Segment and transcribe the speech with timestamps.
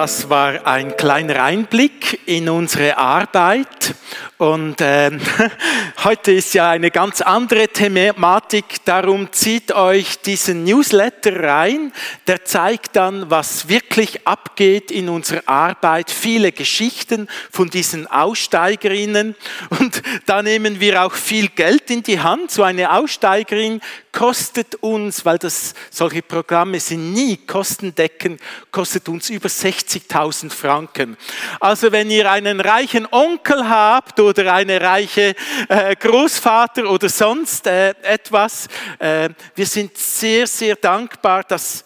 [0.00, 3.96] Das war ein kleiner Einblick in unsere Arbeit.
[4.36, 5.10] Und äh,
[6.04, 11.92] heute ist ja eine ganz andere Thematik, darum zieht euch diesen Newsletter rein,
[12.28, 19.34] der zeigt dann, was wirklich abgeht in unserer Arbeit, viele Geschichten von diesen Aussteigerinnen.
[19.80, 22.52] Und da nehmen wir auch viel Geld in die Hand.
[22.52, 23.80] So eine Aussteigerin
[24.18, 28.40] kostet uns, weil das, solche Programme sind nie kostendeckend,
[28.72, 31.16] kostet uns über 60.000 Franken.
[31.60, 35.36] Also wenn ihr einen reichen Onkel habt oder eine reiche
[35.68, 38.66] äh, Großvater oder sonst äh, etwas,
[38.98, 41.84] äh, wir sind sehr, sehr dankbar, dass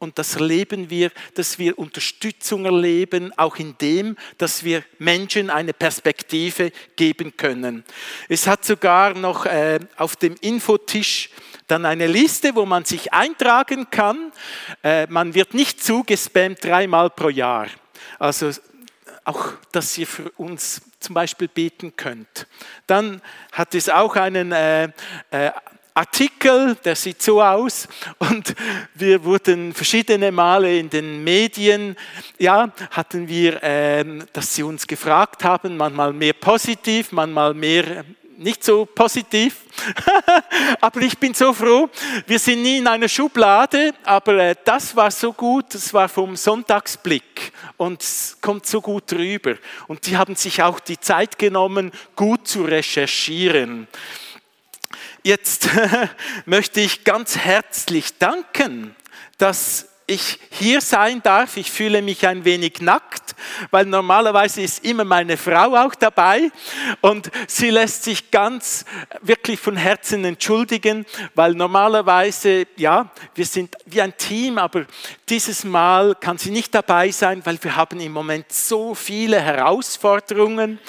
[0.00, 5.72] und das erleben wir, dass wir Unterstützung erleben, auch in dem, dass wir Menschen eine
[5.72, 7.84] Perspektive geben können.
[8.28, 11.30] Es hat sogar noch äh, auf dem Infotisch
[11.68, 14.32] dann eine Liste, wo man sich eintragen kann.
[14.82, 17.68] Äh, man wird nicht zugespammt dreimal pro Jahr.
[18.18, 18.50] Also
[19.24, 22.46] auch, dass ihr für uns zum Beispiel beten könnt.
[22.86, 23.20] Dann
[23.52, 24.84] hat es auch einen äh,
[25.30, 25.50] äh,
[25.94, 28.54] Artikel, der sieht so aus und
[28.94, 31.96] wir wurden verschiedene Male in den Medien,
[32.38, 38.04] ja, hatten wir, äh, dass sie uns gefragt haben, manchmal mehr positiv, manchmal mehr
[38.38, 39.56] nicht so positiv,
[40.80, 41.90] aber ich bin so froh.
[42.26, 46.36] Wir sind nie in einer Schublade, aber äh, das war so gut, das war vom
[46.36, 48.04] Sonntagsblick und
[48.40, 49.56] kommt so gut rüber.
[49.88, 53.88] Und die haben sich auch die Zeit genommen, gut zu recherchieren.
[55.24, 55.68] Jetzt
[56.46, 58.94] möchte ich ganz herzlich danken,
[59.36, 61.56] dass ich hier sein darf.
[61.56, 63.36] Ich fühle mich ein wenig nackt,
[63.70, 66.50] weil normalerweise ist immer meine Frau auch dabei
[67.02, 68.86] und sie lässt sich ganz
[69.20, 71.04] wirklich von Herzen entschuldigen,
[71.34, 74.86] weil normalerweise, ja, wir sind wie ein Team, aber
[75.28, 80.80] dieses Mal kann sie nicht dabei sein, weil wir haben im Moment so viele Herausforderungen,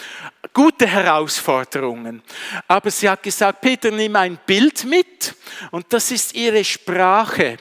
[0.54, 2.24] gute Herausforderungen.
[2.70, 5.36] Aber sie hat gesagt, Peter, nimm ein Bild mit
[5.72, 7.58] und das ist ihre Sprache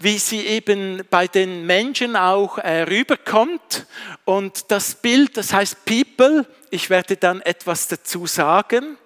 [0.00, 3.86] wie sie eben bei den Menschen auch äh, rüberkommt.
[4.24, 8.96] Und das Bild, das heißt People, ich werde dann etwas dazu sagen.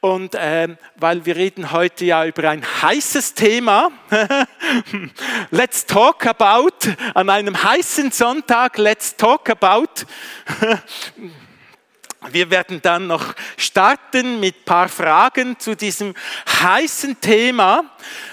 [0.00, 3.90] Und äh, weil wir reden heute ja über ein heißes Thema,
[5.50, 6.76] let's talk about,
[7.14, 9.88] an einem heißen Sonntag, let's talk about.
[12.30, 16.14] Wir werden dann noch starten mit ein paar Fragen zu diesem
[16.60, 17.84] heißen Thema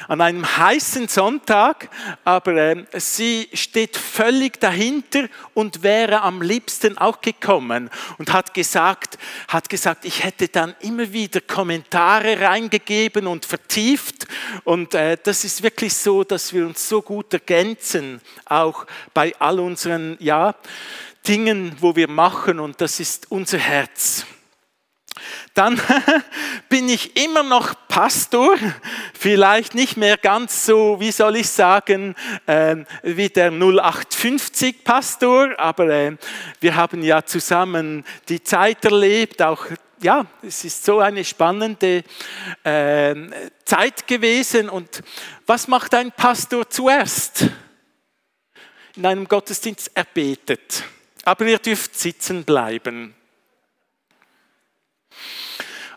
[0.07, 1.89] an einem heißen Sonntag,
[2.23, 9.19] aber äh, sie steht völlig dahinter und wäre am liebsten auch gekommen und hat gesagt,
[9.47, 14.27] hat gesagt, ich hätte dann immer wieder Kommentare reingegeben und vertieft.
[14.63, 19.59] Und äh, das ist wirklich so, dass wir uns so gut ergänzen, auch bei all
[19.59, 20.55] unseren, ja,
[21.27, 24.25] Dingen, wo wir machen und das ist unser Herz.
[25.53, 25.79] Dann
[26.69, 28.57] bin ich immer noch Pastor,
[29.17, 32.15] vielleicht nicht mehr ganz so, wie soll ich sagen,
[32.45, 36.17] äh, wie der 0850 Pastor, aber äh,
[36.59, 39.65] wir haben ja zusammen die Zeit erlebt, auch
[40.01, 42.03] ja, es ist so eine spannende
[42.63, 43.15] äh,
[43.63, 44.69] Zeit gewesen.
[44.69, 45.01] Und
[45.45, 47.45] was macht ein Pastor zuerst?
[48.97, 50.83] In einem Gottesdienst er betet
[51.25, 53.13] aber ihr dürft sitzen bleiben.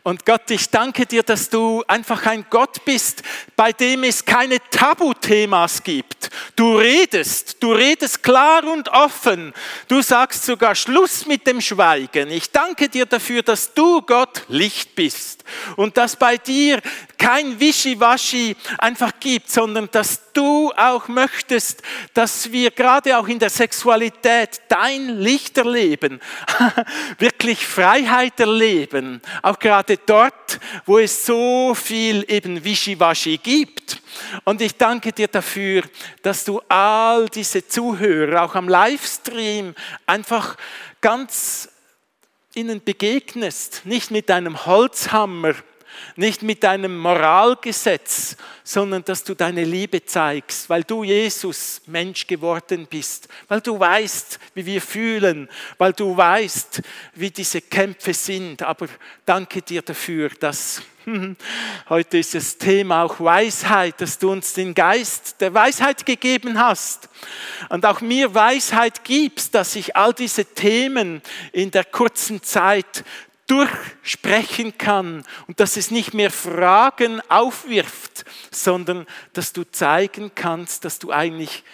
[0.09, 3.23] Und Gott, ich danke dir, dass du einfach ein Gott bist,
[3.55, 6.31] bei dem es keine Tabuthemas gibt.
[6.57, 9.53] Du redest, du redest klar und offen.
[9.87, 12.31] Du sagst sogar Schluss mit dem Schweigen.
[12.31, 15.45] Ich danke dir dafür, dass du Gott Licht bist
[15.77, 16.81] und dass bei dir
[17.19, 21.83] kein Wischiwaschi einfach gibt, sondern dass du auch möchtest,
[22.15, 26.21] dass wir gerade auch in der Sexualität dein Licht erleben,
[27.19, 34.01] wirklich Freiheit erleben, auch gerade dort, wo es so viel eben Wischiwaschi gibt.
[34.45, 35.83] Und ich danke dir dafür,
[36.23, 39.75] dass du all diese Zuhörer auch am Livestream
[40.07, 40.57] einfach
[41.01, 41.69] ganz
[42.55, 45.55] ihnen begegnest, nicht mit einem Holzhammer,
[46.17, 52.87] nicht mit einem Moralgesetz, sondern dass du deine Liebe zeigst, weil du Jesus Mensch geworden
[52.89, 55.49] bist, weil du weißt, wie wir fühlen,
[55.79, 56.83] weil du weißt,
[57.15, 58.63] wie diese Kämpfe sind.
[58.63, 58.89] Aber
[59.25, 60.83] danke dir dafür, dass
[61.89, 67.09] Heute ist das Thema auch Weisheit, dass du uns den Geist der Weisheit gegeben hast
[67.69, 71.23] und auch mir Weisheit gibst, dass ich all diese Themen
[71.53, 73.05] in der kurzen Zeit
[73.49, 80.99] durchsprechen kann und dass es nicht mehr Fragen aufwirft, sondern dass du zeigen kannst, dass
[80.99, 81.65] du eigentlich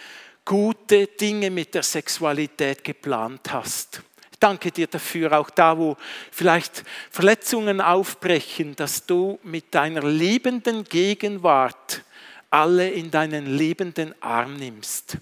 [0.45, 4.03] gute Dinge mit der Sexualität geplant hast.
[4.31, 5.97] Ich danke dir dafür, auch da, wo
[6.31, 12.03] vielleicht Verletzungen aufbrechen, dass du mit deiner liebenden Gegenwart
[12.51, 15.17] alle in deinen liebenden Arm nimmst.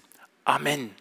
[0.45, 0.93] Amen.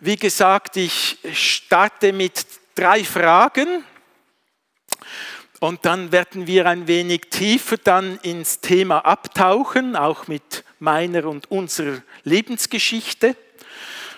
[0.00, 2.44] Wie gesagt, ich starte mit
[2.74, 3.82] drei Fragen
[5.60, 11.50] und dann werden wir ein wenig tiefer dann ins Thema abtauchen, auch mit meiner und
[11.50, 13.36] unserer Lebensgeschichte.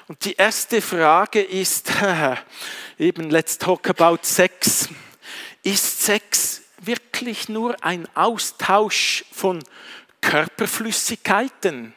[0.09, 1.93] Und die erste Frage ist,
[2.99, 4.89] eben let's talk about Sex.
[5.63, 9.63] Ist Sex wirklich nur ein Austausch von
[10.23, 11.95] Körperflüssigkeiten?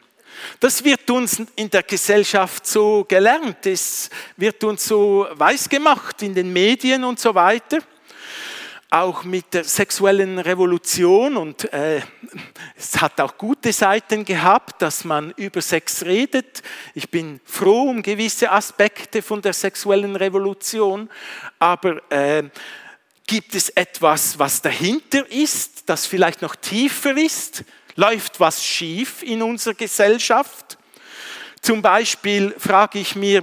[0.59, 6.51] Das wird uns in der Gesellschaft so gelernt, es wird uns so weisgemacht in den
[6.51, 7.79] Medien und so weiter.
[8.89, 12.01] Auch mit der sexuellen Revolution und äh,
[12.75, 16.61] es hat auch gute Seiten gehabt, dass man über Sex redet.
[16.93, 21.09] Ich bin froh um gewisse Aspekte von der sexuellen Revolution,
[21.57, 22.43] aber äh,
[23.25, 27.63] gibt es etwas, was dahinter ist, das vielleicht noch tiefer ist?
[28.01, 30.75] Läuft was schief in unserer Gesellschaft?
[31.61, 33.39] Zum Beispiel frage ich mich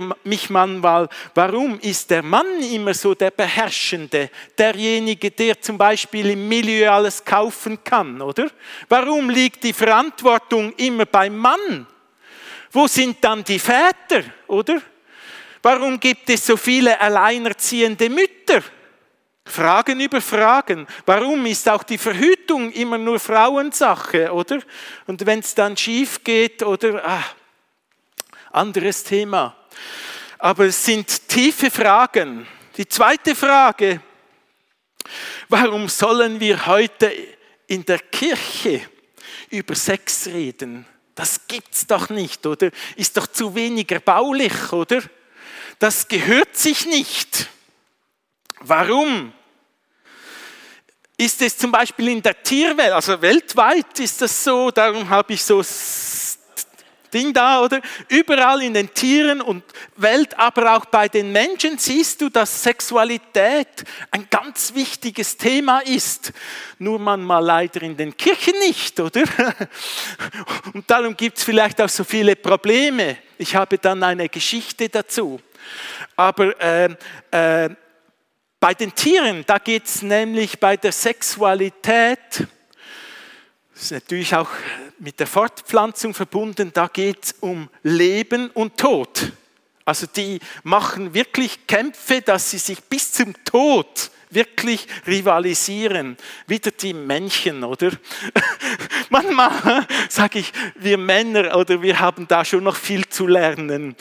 [0.51, 6.91] manchmal, warum ist der Mann immer so der Beherrschende, derjenige, der zum Beispiel im Milieu
[6.91, 8.51] alles kaufen kann, oder?
[8.89, 11.87] Warum liegt die Verantwortung immer beim Mann?
[12.73, 14.83] Wo sind dann die Väter, oder?
[15.63, 18.65] Warum gibt es so viele alleinerziehende Mütter?
[19.49, 20.87] Fragen über Fragen.
[21.07, 24.61] Warum ist auch die Verhütung immer nur Frauensache, oder?
[25.07, 27.07] Und wenn es dann schief geht, oder?
[27.07, 27.25] Ah,
[28.53, 29.57] anderes Thema.
[30.39, 32.47] Aber es sind tiefe Fragen.
[32.77, 34.01] Die zweite Frage,
[35.49, 37.13] warum sollen wir heute
[37.67, 38.83] in der Kirche
[39.51, 40.87] über Sex reden?
[41.15, 42.71] Das gibt's doch nicht, oder?
[42.95, 45.03] Ist doch zu wenig erbaulich, oder?
[45.81, 47.49] Das gehört sich nicht.
[48.61, 49.33] Warum?
[51.21, 55.43] Ist es zum Beispiel in der Tierwelt, also weltweit ist das so, darum habe ich
[55.43, 55.63] so
[57.13, 57.81] Ding da, oder?
[58.09, 59.65] Überall in den Tieren und
[59.97, 66.33] Welt, aber auch bei den Menschen siehst du, dass Sexualität ein ganz wichtiges Thema ist.
[66.79, 69.23] Nur manchmal leider in den Kirchen nicht, oder?
[70.75, 73.17] Und darum gibt es vielleicht auch so viele Probleme.
[73.39, 75.41] Ich habe dann eine Geschichte dazu.
[76.17, 76.95] Aber äh,
[77.31, 77.71] äh,
[78.61, 82.47] bei den Tieren, da geht es nämlich bei der Sexualität,
[83.73, 84.51] das ist natürlich auch
[84.99, 89.33] mit der Fortpflanzung verbunden, da geht es um Leben und Tod.
[89.85, 96.17] Also die machen wirklich Kämpfe, dass sie sich bis zum Tod wirklich rivalisieren.
[96.47, 97.93] Wieder die Männchen, oder?
[99.11, 103.97] Manchmal sage ich, wir Männer oder wir haben da schon noch viel zu lernen.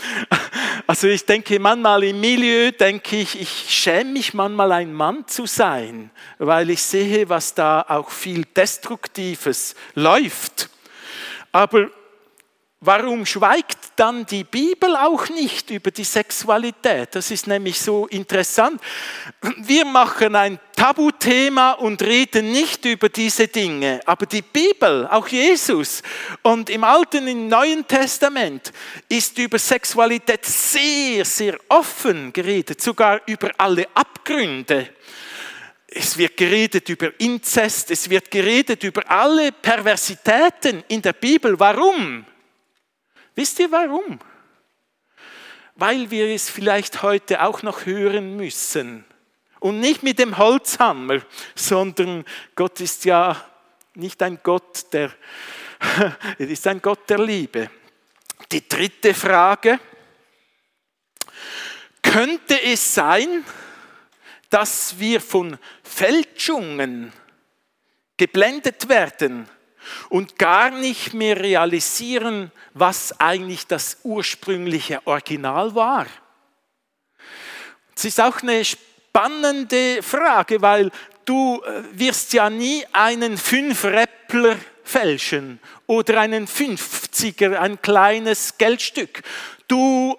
[0.89, 5.45] Also ich denke manchmal im Milieu, denke ich, ich schäme mich manchmal ein Mann zu
[5.45, 10.69] sein, weil ich sehe, was da auch viel Destruktives läuft.
[11.51, 11.89] Aber
[12.79, 17.15] Warum schweigt dann die Bibel auch nicht über die Sexualität?
[17.15, 18.79] Das ist nämlich so interessant.
[19.57, 23.99] Wir machen ein Tabuthema und reden nicht über diese Dinge.
[24.05, 26.03] Aber die Bibel, auch Jesus
[26.43, 28.71] und im Alten und Neuen Testament
[29.09, 34.89] ist über Sexualität sehr, sehr offen geredet, sogar über alle Abgründe.
[35.87, 41.59] Es wird geredet über Inzest, es wird geredet über alle Perversitäten in der Bibel.
[41.59, 42.23] Warum?
[43.37, 44.19] Wisst ihr warum?
[45.75, 49.05] Weil wir es vielleicht heute auch noch hören müssen.
[49.59, 51.21] Und nicht mit dem Holzhammer,
[51.53, 52.25] sondern
[52.55, 53.39] Gott ist ja
[53.93, 55.11] nicht ein Gott der,
[56.39, 57.69] er ist ein Gott der Liebe.
[58.51, 59.79] Die dritte Frage,
[62.01, 63.45] könnte es sein,
[64.49, 67.13] dass wir von Fälschungen
[68.17, 69.47] geblendet werden
[70.09, 76.05] und gar nicht mehr realisieren, was eigentlich das ursprüngliche Original war.
[77.95, 80.91] Es ist auch eine spannende Frage, weil
[81.25, 89.21] du äh, wirst ja nie einen Fünf-Räppler fälschen oder einen 50er, ein kleines Geldstück.
[89.67, 90.17] Du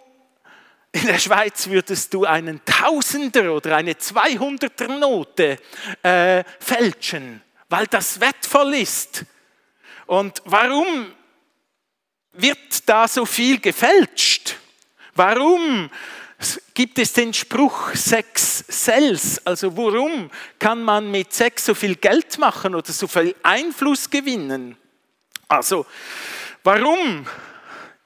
[0.93, 5.59] in der Schweiz würdest du einen Tausender oder eine 200er Note
[6.03, 9.25] äh, fälschen, weil das wertvoll ist.
[10.09, 11.13] Und warum
[12.33, 14.57] wird da so viel gefälscht?
[15.15, 15.91] Warum
[16.73, 19.47] gibt es den Spruch Sex sells?
[19.47, 24.79] Also warum kann man mit Sex so viel Geld machen oder so viel Einfluss gewinnen?
[25.47, 25.85] Also
[26.65, 27.27] warum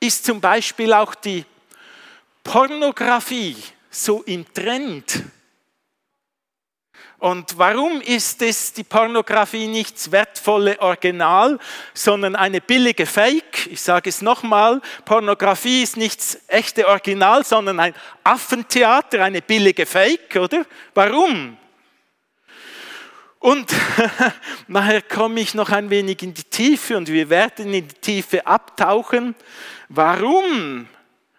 [0.00, 1.44] ist zum Beispiel auch die
[2.42, 3.56] Pornografie
[3.90, 5.22] so im Trend?
[7.22, 11.60] Und warum ist es die Pornografie nichts wertvolle Original,
[11.94, 13.68] sondern eine billige Fake?
[13.70, 20.34] Ich sage es nochmal, Pornografie ist nichts echte Original, sondern ein Affentheater, eine billige Fake,
[20.34, 20.66] oder?
[20.94, 21.56] Warum?
[23.38, 23.70] Und
[24.66, 28.44] nachher komme ich noch ein wenig in die Tiefe und wir werden in die Tiefe
[28.48, 29.36] abtauchen.
[29.88, 30.88] Warum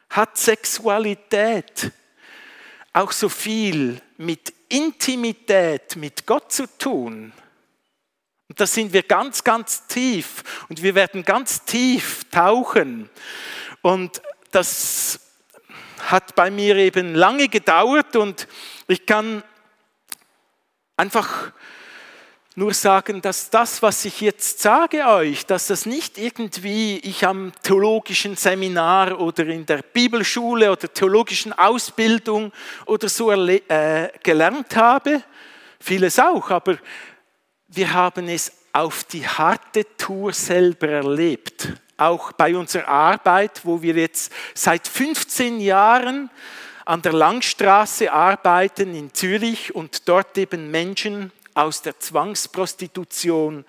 [0.09, 1.91] hat Sexualität
[2.93, 7.31] auch so viel mit Intimität mit Gott zu tun.
[8.49, 13.09] Und da sind wir ganz, ganz tief und wir werden ganz tief tauchen.
[13.81, 15.19] Und das
[15.99, 18.47] hat bei mir eben lange gedauert und
[18.87, 19.43] ich kann
[20.97, 21.51] einfach
[22.55, 27.51] nur sagen, dass das, was ich jetzt sage euch, dass das nicht irgendwie ich am
[27.63, 32.51] theologischen Seminar oder in der Bibelschule oder theologischen Ausbildung
[32.85, 35.23] oder so äh, gelernt habe,
[35.79, 36.77] vieles auch, aber
[37.69, 41.69] wir haben es auf die harte Tour selber erlebt.
[41.97, 46.29] Auch bei unserer Arbeit, wo wir jetzt seit 15 Jahren
[46.85, 53.65] an der Langstraße arbeiten in Zürich und dort eben Menschen aus der Zwangsprostitution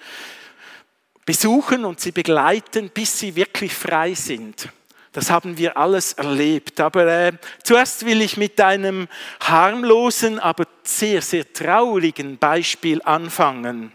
[1.25, 4.69] besuchen und sie begleiten, bis sie wirklich frei sind.
[5.13, 6.81] Das haben wir alles erlebt.
[6.81, 9.09] Aber äh, zuerst will ich mit einem
[9.41, 13.93] harmlosen, aber sehr, sehr traurigen Beispiel anfangen.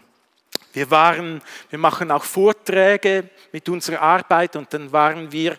[0.72, 5.56] Wir waren, wir machen auch Vorträge mit unserer Arbeit und dann waren wir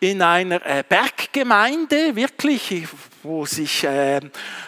[0.00, 2.86] in einer äh, Berggemeinde, wirklich,
[3.26, 4.20] wo sich äh,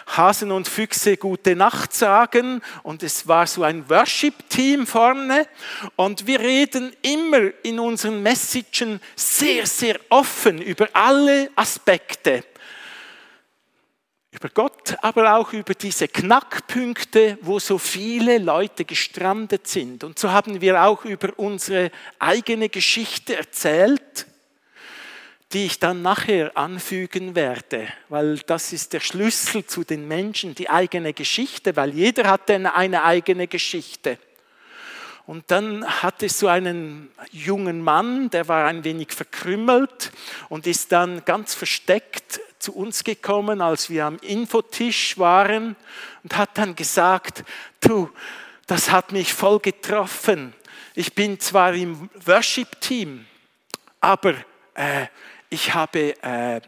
[0.07, 2.61] Hasen und Füchse gute Nacht sagen.
[2.83, 5.47] Und es war so ein Worship-Team vorne.
[5.95, 12.43] Und wir reden immer in unseren Messagen sehr, sehr offen über alle Aspekte.
[14.31, 20.03] Über Gott, aber auch über diese Knackpunkte, wo so viele Leute gestrandet sind.
[20.03, 21.89] Und so haben wir auch über unsere
[22.19, 24.27] eigene Geschichte erzählt,
[25.51, 30.69] die ich dann nachher anfügen werde, weil das ist der Schlüssel zu den Menschen, die
[30.69, 34.19] eigene Geschichte, weil jeder hat eine eigene Geschichte.
[35.25, 40.11] Und dann hatte es so einen jungen Mann, der war ein wenig verkrümmelt
[40.49, 45.75] und ist dann ganz versteckt zu uns gekommen, als wir am Infotisch waren
[46.23, 47.43] und hat dann gesagt,
[47.79, 48.09] du,
[48.67, 50.53] das hat mich voll getroffen.
[50.93, 53.25] Ich bin zwar im Worship-Team,
[54.01, 54.33] aber
[54.73, 55.07] äh,
[55.49, 56.61] ich habe äh,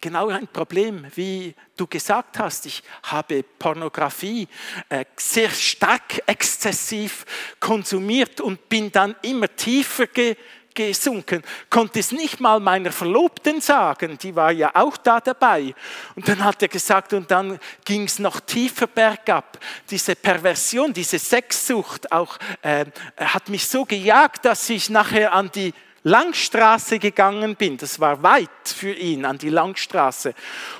[0.00, 2.66] genau ein Problem, wie du gesagt hast.
[2.66, 4.48] Ich habe Pornografie
[4.88, 7.24] äh, sehr stark exzessiv
[7.60, 10.36] konsumiert und bin dann immer tiefer ge
[10.74, 15.74] gesunken, konnte es nicht mal meiner Verlobten sagen, die war ja auch da dabei.
[16.14, 19.58] Und dann hat er gesagt, und dann ging es noch tiefer bergab.
[19.90, 22.84] Diese Perversion, diese Sexsucht auch, äh,
[23.16, 25.74] hat mich so gejagt, dass ich nachher an die
[26.04, 27.76] Langstraße gegangen bin.
[27.76, 30.34] Das war weit für ihn, an die Langstraße.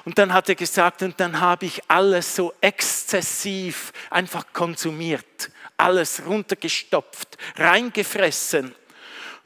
[0.05, 6.23] Und dann hat er gesagt, und dann habe ich alles so exzessiv einfach konsumiert, alles
[6.25, 8.75] runtergestopft, reingefressen.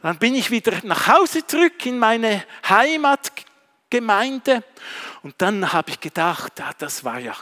[0.03, 4.65] Dann bin ich wieder nach Hause zurück in meine Heimatgemeinde
[5.23, 7.37] und dann habe ich gedacht, ah, das war ja,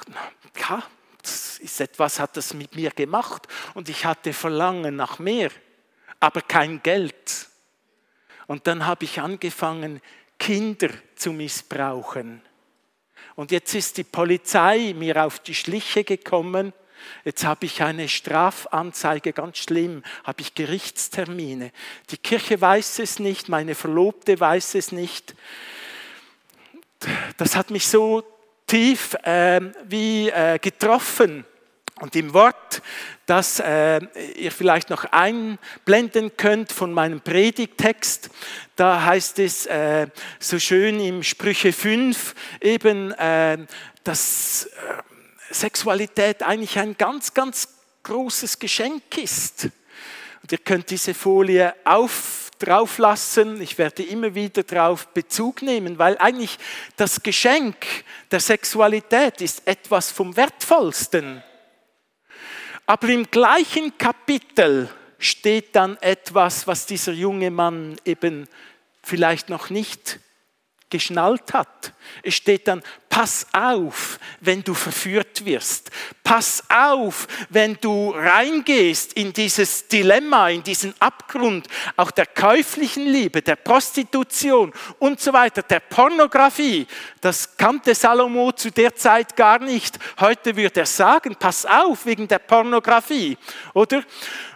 [0.68, 0.82] ja,
[1.22, 5.50] das ist etwas, hat das mit mir gemacht und ich hatte Verlangen nach mehr,
[6.20, 7.49] aber kein Geld.
[8.50, 10.00] Und dann habe ich angefangen,
[10.36, 12.42] Kinder zu missbrauchen.
[13.36, 16.72] Und jetzt ist die Polizei mir auf die Schliche gekommen
[17.24, 21.70] Jetzt habe ich eine Strafanzeige, ganz schlimm, habe ich Gerichtstermine.
[22.10, 25.34] Die Kirche weiß es nicht, meine Verlobte weiß es nicht.
[27.36, 28.24] Das hat mich so
[28.66, 31.46] tief äh, wie äh, getroffen.
[32.00, 32.82] Und im Wort,
[33.30, 34.00] das äh,
[34.36, 38.28] ihr vielleicht noch einblenden könnt von meinem Predigtext,
[38.74, 40.08] da heißt es äh,
[40.40, 43.58] so schön im Sprüche 5 eben, äh,
[44.02, 44.68] dass äh,
[45.54, 47.68] Sexualität eigentlich ein ganz, ganz
[48.02, 49.68] großes Geschenk ist.
[50.42, 53.62] Und ihr könnt diese Folie auf drauf lassen.
[53.62, 56.58] Ich werde immer wieder darauf Bezug nehmen, weil eigentlich
[56.96, 57.76] das Geschenk
[58.32, 61.44] der Sexualität ist etwas vom Wertvollsten.
[62.90, 64.88] Aber im gleichen Kapitel
[65.20, 68.48] steht dann etwas, was dieser junge Mann eben
[69.00, 70.18] vielleicht noch nicht
[70.90, 71.92] geschnallt hat.
[72.22, 75.90] Es steht dann, pass auf, wenn du verführt wirst.
[76.22, 83.42] Pass auf, wenn du reingehst in dieses Dilemma, in diesen Abgrund, auch der käuflichen Liebe,
[83.42, 86.86] der Prostitution und so weiter, der Pornografie.
[87.20, 89.98] Das kannte Salomo zu der Zeit gar nicht.
[90.18, 93.38] Heute würde er sagen, pass auf wegen der Pornografie.
[93.74, 94.02] Oder?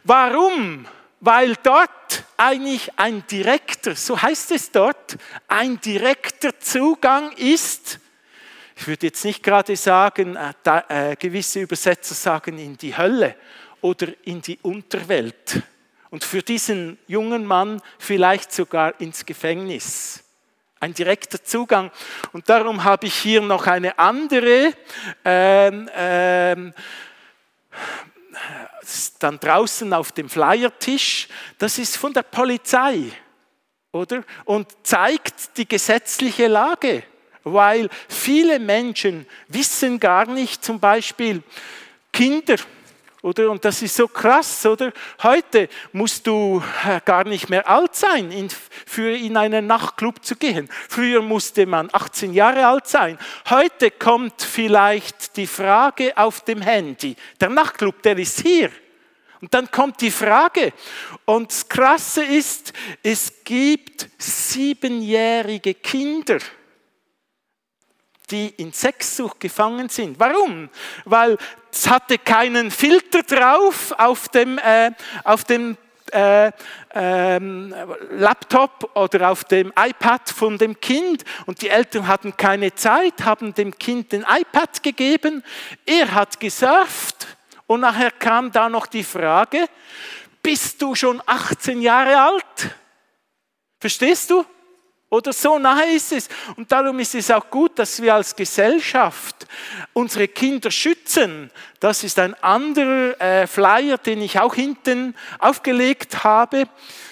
[0.03, 0.87] Warum?
[1.25, 5.17] Weil dort eigentlich ein direkter, so heißt es dort,
[5.49, 7.99] ein direkter Zugang ist.
[8.77, 13.37] Ich würde jetzt nicht gerade sagen, äh, äh, gewisse Übersetzer sagen in die Hölle
[13.81, 15.63] oder in die Unterwelt.
[16.11, 20.23] Und für diesen jungen Mann vielleicht sogar ins Gefängnis.
[20.79, 21.91] Ein direkter Zugang.
[22.33, 24.75] Und darum habe ich hier noch eine andere
[25.25, 26.75] ähm, ähm,
[29.19, 33.05] dann draußen auf dem Flyertisch, das ist von der Polizei,
[33.93, 34.25] oder?
[34.45, 37.05] Und zeigt die gesetzliche Lage,
[37.45, 41.43] weil viele Menschen wissen gar nicht, zum Beispiel
[42.13, 42.57] Kinder,
[43.25, 43.51] oder?
[43.51, 44.93] Und das ist so krass, oder?
[45.23, 48.51] Heute musst du äh, gar nicht mehr alt sein, in,
[48.87, 50.69] für in einen Nachtclub zu gehen.
[50.89, 53.19] Früher musste man 18 Jahre alt sein.
[53.49, 57.17] Heute kommt vielleicht die Frage auf dem Handy.
[57.41, 58.71] Der Nachtclub, der ist hier.
[59.41, 60.75] Und dann kommt die Frage.
[61.25, 66.39] Und das Krasse ist, es gibt siebenjährige Kinder
[68.31, 70.19] die in Sexsucht gefangen sind.
[70.19, 70.71] Warum?
[71.05, 71.37] Weil
[71.71, 74.93] es hatte keinen Filter drauf auf dem, äh,
[75.25, 75.77] auf dem
[76.13, 76.53] äh,
[76.95, 77.75] ähm,
[78.11, 83.53] Laptop oder auf dem iPad von dem Kind und die Eltern hatten keine Zeit, haben
[83.55, 85.43] dem Kind den iPad gegeben.
[85.85, 87.27] Er hat gesurft
[87.67, 89.67] und nachher kam da noch die Frage,
[90.43, 92.71] bist du schon 18 Jahre alt?
[93.81, 94.45] Verstehst du?
[95.15, 96.29] Oder so nahe ist es.
[96.57, 99.47] Und darum ist es auch gut, dass wir als Gesellschaft
[99.93, 101.53] unsere Kinder schützen.
[101.79, 106.65] Das ist ein anderer äh, Flyer, den ich auch hinten aufgelegt habe.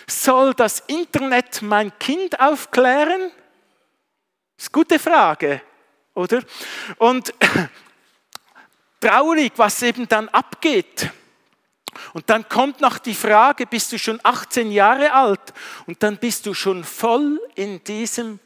[0.09, 3.31] Soll das Internet mein Kind aufklären?
[4.57, 5.63] Das ist eine gute Frage,
[6.15, 6.43] oder?
[6.99, 7.33] Und
[9.01, 11.09] traurig, was eben dann abgeht.
[12.13, 15.53] Und dann kommt noch die Frage, bist du schon 18 Jahre alt?
[15.87, 18.39] Und dann bist du schon voll in diesem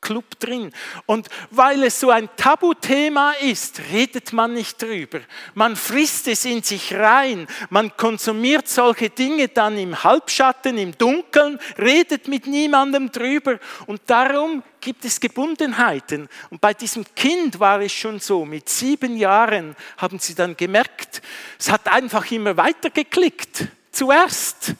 [0.00, 0.72] Club drin.
[1.06, 5.20] Und weil es so ein Tabuthema ist, redet man nicht drüber.
[5.54, 7.46] Man frisst es in sich rein.
[7.70, 13.58] Man konsumiert solche Dinge dann im Halbschatten, im Dunkeln, redet mit niemandem drüber.
[13.86, 16.28] Und darum gibt es Gebundenheiten.
[16.50, 18.44] Und bei diesem Kind war es schon so.
[18.44, 21.22] Mit sieben Jahren haben sie dann gemerkt,
[21.58, 23.66] es hat einfach immer weiter geklickt.
[23.90, 24.74] Zuerst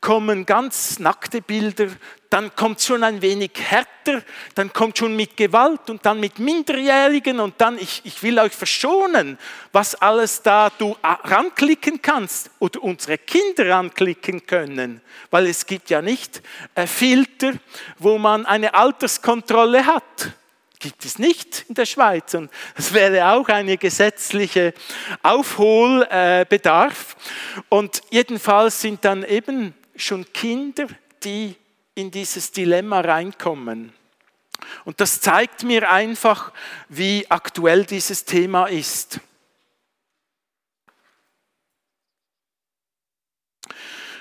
[0.00, 1.88] kommen ganz nackte Bilder,
[2.36, 4.22] dann kommt schon ein wenig härter,
[4.54, 8.52] dann kommt schon mit Gewalt und dann mit Minderjährigen und dann, ich, ich will euch
[8.52, 9.38] verschonen,
[9.72, 16.02] was alles da du ranklicken kannst oder unsere Kinder ranklicken können, weil es gibt ja
[16.02, 16.42] nicht
[16.74, 17.54] äh, Filter,
[17.98, 20.32] wo man eine Alterskontrolle hat.
[20.78, 24.74] Gibt es nicht in der Schweiz und das wäre auch eine gesetzliche
[25.22, 27.16] Aufholbedarf.
[27.70, 30.86] Und jedenfalls sind dann eben schon Kinder,
[31.24, 31.56] die
[31.96, 33.92] in dieses Dilemma reinkommen.
[34.84, 36.52] Und das zeigt mir einfach,
[36.88, 39.20] wie aktuell dieses Thema ist.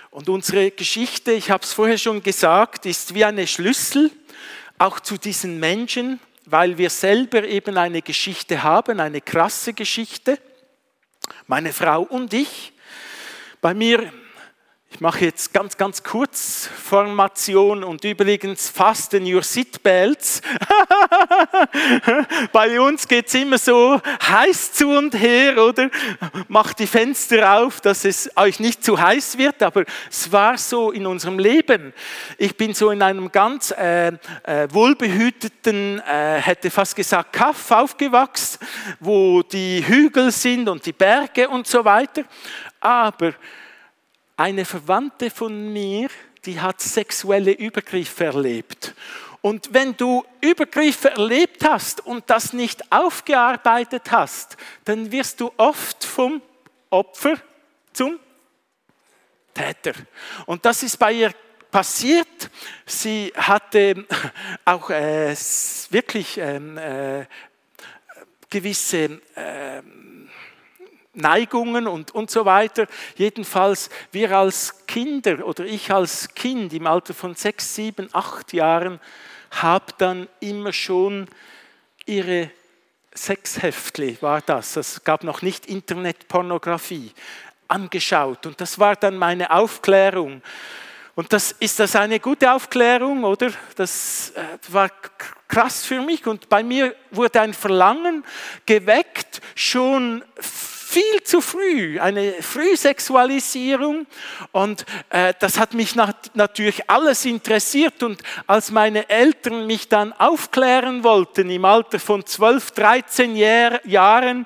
[0.10, 4.10] Und unsere Geschichte, ich habe es vorher schon gesagt, ist wie eine Schlüssel
[4.78, 10.40] auch zu diesen Menschen, weil wir selber eben eine Geschichte haben, eine krasse Geschichte.
[11.48, 12.72] Meine Frau und ich.
[13.60, 14.14] Bei mir
[14.96, 20.42] ich mache jetzt ganz, ganz kurz Formation und übrigens fasten your seatbelts.
[22.54, 25.90] Bei uns geht es immer so heiß zu und her, oder?
[26.48, 30.92] Macht die Fenster auf, dass es euch nicht zu heiß wird, aber es war so
[30.92, 31.92] in unserem Leben.
[32.38, 38.60] Ich bin so in einem ganz äh, äh, wohlbehüteten, äh, hätte fast gesagt, Kaff aufgewachsen,
[39.02, 42.24] wo die Hügel sind und die Berge und so weiter.
[42.80, 43.34] Aber
[44.38, 46.10] eine Verwandte von mir,
[46.46, 48.94] die hat sexuelle Übergriffe erlebt.
[49.42, 56.04] Und wenn du Übergriffe erlebt hast und das nicht aufgearbeitet hast, dann wirst du oft
[56.04, 56.42] vom
[56.90, 57.36] Opfer
[57.94, 58.20] zum
[59.54, 59.94] Täter.
[60.46, 61.32] Und das ist bei ihr
[61.70, 62.50] passiert?
[62.86, 64.06] Sie hatte
[64.64, 65.36] auch äh,
[65.90, 67.26] wirklich ähm, äh,
[68.50, 69.82] gewisse äh,
[71.16, 72.88] Neigungen und, und so weiter.
[73.16, 79.00] Jedenfalls wir als Kinder oder ich als Kind im Alter von sechs, sieben, acht Jahren
[79.52, 81.28] habe dann immer schon
[82.06, 82.52] ihre
[83.14, 87.14] Sexheftli, war das, es gab noch nicht Internetpornografie,
[87.68, 88.46] angeschaut.
[88.46, 90.42] Und das war dann meine Aufklärung.
[91.16, 93.52] Und das, ist das eine gute Aufklärung, oder?
[93.76, 94.90] Das äh, war
[95.48, 96.28] krass für mich.
[96.28, 98.26] Und bei mir wurde ein Verlangen
[98.66, 100.24] geweckt, schon
[100.96, 104.08] viel zu früh, eine Frühsexualisierung.
[104.54, 108.02] Und äh, das hat mich nat natürlich alles interessiert.
[108.02, 114.46] Und als meine Eltern mich dann aufklären wollten im Alter von 12, 13 Jahr Jahren,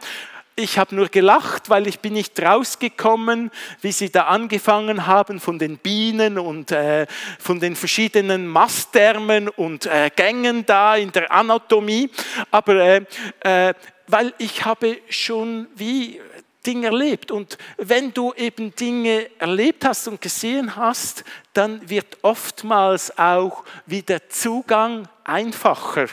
[0.55, 5.59] ich habe nur gelacht, weil ich bin nicht rausgekommen, wie sie da angefangen haben von
[5.59, 7.05] den Bienen und äh,
[7.37, 12.09] von den verschiedenen Mastärmen und äh, Gängen da in der Anatomie.
[12.49, 13.05] Aber äh,
[13.41, 13.73] äh
[14.11, 16.19] weil ich habe schon wie
[16.65, 17.31] Dinge erlebt.
[17.31, 24.01] Und wenn du eben Dinge erlebt hast und gesehen hast, dann wird oftmals auch wie
[24.01, 26.07] der Zugang einfacher.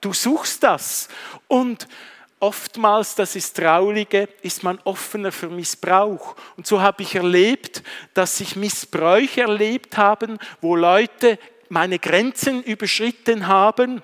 [0.00, 1.08] Du suchst das.
[1.48, 1.86] Und
[2.40, 6.36] oftmals, das ist Traurige, ist man offener für Missbrauch.
[6.56, 13.46] Und so habe ich erlebt, dass sich Missbräuche erlebt haben, wo Leute meine Grenzen überschritten
[13.46, 14.02] haben.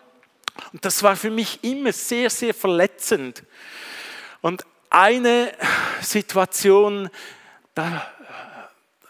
[0.73, 3.43] Und das war für mich immer sehr, sehr verletzend.
[4.41, 5.53] Und eine
[6.03, 7.09] Situation,
[7.75, 8.07] da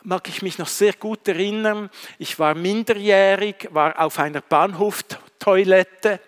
[0.03, 1.90] mag ich mich noch sehr gut erinnern.
[2.19, 6.21] Ich war minderjährig, war auf einer Bahnhoftoilette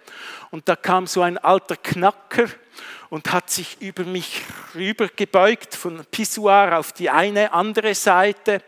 [0.51, 2.47] und da kam so ein alter Knacker
[3.11, 4.43] und hat sich über mich
[4.75, 8.62] rübergebeugt von Pissoir auf die eine andere Seite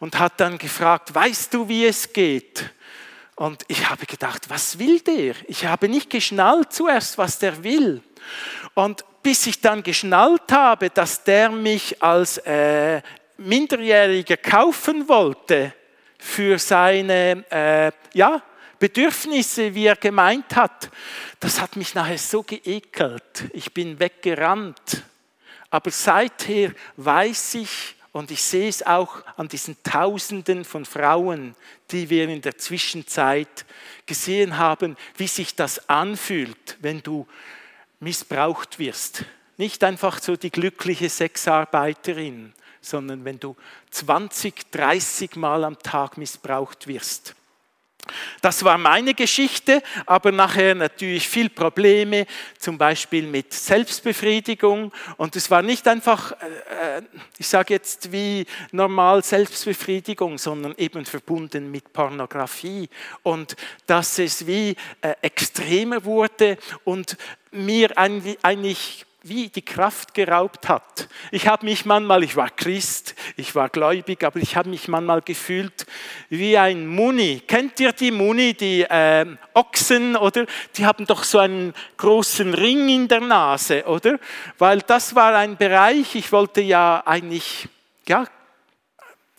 [0.00, 2.70] und hat dann gefragt, weißt du, wie es geht?
[3.36, 5.34] Und ich habe gedacht, was will der?
[5.48, 8.02] Ich habe nicht geschnallt zuerst, was der will.
[8.74, 13.02] Und bis ich dann geschnallt habe, dass der mich als äh,
[13.36, 15.72] Minderjähriger kaufen wollte
[16.18, 18.42] für seine äh, ja,
[18.78, 20.90] Bedürfnisse, wie er gemeint hat,
[21.38, 23.44] das hat mich nachher so geekelt.
[23.52, 25.02] Ich bin weggerannt.
[25.70, 31.54] Aber seither weiß ich, und ich sehe es auch an diesen Tausenden von Frauen,
[31.92, 33.64] die wir in der Zwischenzeit
[34.04, 37.26] gesehen haben, wie sich das anfühlt, wenn du
[38.00, 39.24] missbraucht wirst.
[39.56, 43.56] Nicht einfach so die glückliche Sexarbeiterin, sondern wenn du
[43.90, 47.34] 20, 30 Mal am Tag missbraucht wirst.
[48.40, 52.26] Das war meine Geschichte, aber nachher natürlich viel Probleme,
[52.58, 54.92] zum Beispiel mit Selbstbefriedigung.
[55.16, 57.02] Und es war nicht einfach, äh, äh,
[57.38, 62.88] ich sage jetzt wie normal Selbstbefriedigung, sondern eben verbunden mit Pornografie.
[63.22, 67.16] Und dass es wie äh, extremer wurde und
[67.52, 71.08] mir eigentlich wie die Kraft geraubt hat.
[71.30, 75.20] Ich habe mich manchmal, ich war Christ, ich war gläubig, aber ich habe mich manchmal
[75.20, 75.86] gefühlt
[76.30, 77.42] wie ein Muni.
[77.46, 80.46] Kennt ihr die Muni, die äh, Ochsen, oder?
[80.76, 84.18] Die haben doch so einen großen Ring in der Nase, oder?
[84.58, 87.68] Weil das war ein Bereich, ich wollte ja eigentlich,
[88.08, 88.24] ja,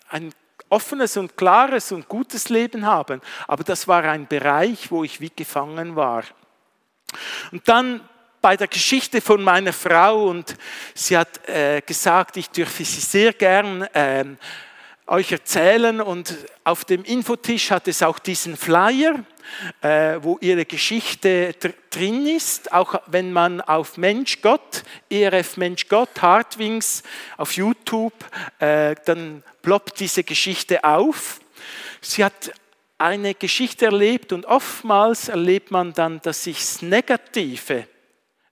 [0.10, 0.32] ein
[0.70, 5.32] offenes und klares und gutes Leben haben, aber das war ein Bereich, wo ich wie
[5.36, 6.24] gefangen war.
[7.52, 8.02] Und dann
[8.42, 10.56] bei der Geschichte von meiner Frau und
[10.96, 14.26] sie hat äh, gesagt, ich dürfe sie sehr gern äh,
[15.06, 19.24] euch erzählen und auf dem Infotisch hat es auch diesen Flyer,
[19.82, 21.54] äh, wo ihre Geschichte
[21.90, 27.04] drin ist, auch wenn man auf Mensch Gott, ERF Mensch Gott, Hardwings
[27.38, 28.14] auf YouTube,
[28.60, 31.40] äh, dann ploppt diese Geschichte auf.
[32.00, 32.54] Sie hat
[32.98, 37.86] eine Geschichte erlebt und oftmals erlebt man dann, dass sich das Negative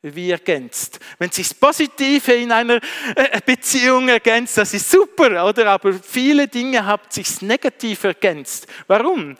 [0.01, 0.99] wie ergänzt.
[1.17, 2.79] Wenn sich das Positive in einer
[3.15, 5.67] äh, Beziehung ergänzt, das ist super, oder?
[5.67, 8.67] Aber viele Dinge haben sich negativ ergänzt.
[8.87, 9.35] Warum?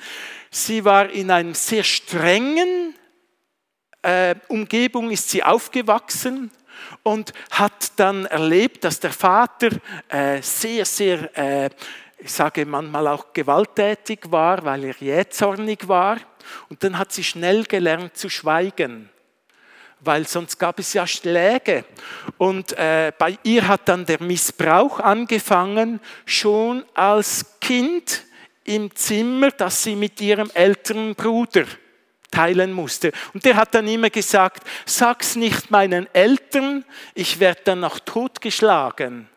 [0.52, 2.96] Sie war in einem sehr strengen
[4.02, 6.52] äh, Umgebung, ist sie aufgewachsen
[7.04, 9.70] und hat dann erlebt, dass der Vater
[10.10, 11.70] äh, sehr, sehr, äh,
[12.18, 16.18] ich sage manchmal auch gewalttätig war, weil er jähzornig war.
[16.70, 19.10] Und dann hat sie schnell gelernt zu schweigen
[20.02, 21.86] weil sonst gab es ja Schläge.
[22.38, 28.24] Und äh, bei ihr hat dann der Missbrauch angefangen, schon als Kind
[28.64, 31.66] im Zimmer, das sie mit ihrem älteren Bruder
[32.32, 33.12] teilen musste.
[33.34, 36.86] Und der hat dann immer gesagt, sag's nicht meinen Eltern,
[37.16, 39.29] ich werde dann noch totgeschlagen.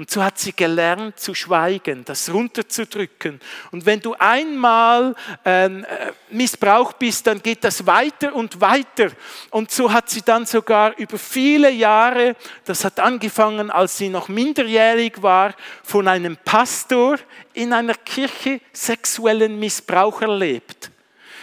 [0.00, 3.38] Und so hat sie gelernt zu schweigen, das runterzudrücken.
[3.70, 9.10] Und wenn du einmal ähm, äh, missbraucht bist, dann geht das weiter und weiter.
[9.50, 12.34] Und so hat sie dann sogar über viele Jahre,
[12.64, 17.18] das hat angefangen, als sie noch minderjährig war, von einem Pastor
[17.52, 20.90] in einer Kirche sexuellen Missbrauch erlebt.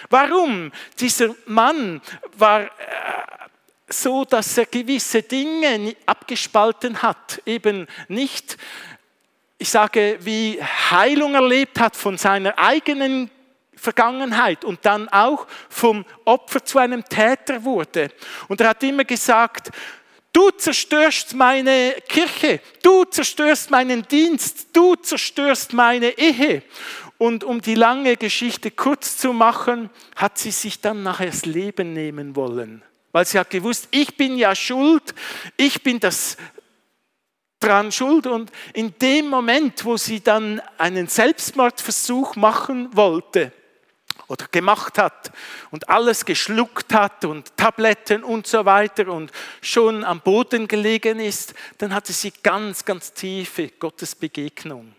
[0.10, 0.72] Warum?
[1.00, 2.02] Dieser Mann
[2.36, 2.67] war äh,
[3.89, 8.58] so, dass er gewisse Dinge abgespalten hat, eben nicht,
[9.58, 13.32] ich sage, wie Heilung erlebt hat von seiner eigenen
[13.76, 18.10] Vergangenheit und dann auch vom Opfer zu einem Täter wurde.
[18.47, 19.71] Und er hat immer gesagt,
[20.34, 26.63] du zerstörst meine Kirche, du zerstörst meinen Dienst, du zerstörst meine Ehe.
[27.17, 31.93] Und um die lange Geschichte kurz zu machen, hat sie sich dann nachher das Leben
[31.93, 32.84] nehmen wollen.
[33.12, 35.15] Weil sie hat gewusst, ich bin ja schuld,
[35.56, 36.38] ich bin das
[37.60, 38.28] dran schuld.
[38.28, 43.52] Und in dem Moment, wo sie dann einen Selbstmordversuch machen wollte,
[44.28, 45.32] oder gemacht hat
[45.72, 51.54] und alles geschluckt hat und Tabletten und so weiter und schon am Boden gelegen ist,
[51.78, 54.97] dann hatte sie ganz, ganz tiefe Gottesbegegnung.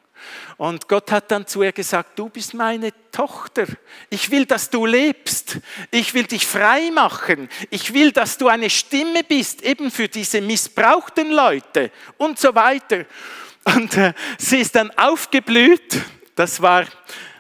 [0.57, 3.67] Und Gott hat dann zu ihr gesagt, du bist meine Tochter.
[4.11, 5.59] Ich will, dass du lebst.
[5.91, 7.49] Ich will dich frei machen.
[7.71, 13.05] Ich will, dass du eine Stimme bist, eben für diese missbrauchten Leute und so weiter.
[13.65, 16.01] Und äh, sie ist dann aufgeblüht.
[16.35, 16.87] Das war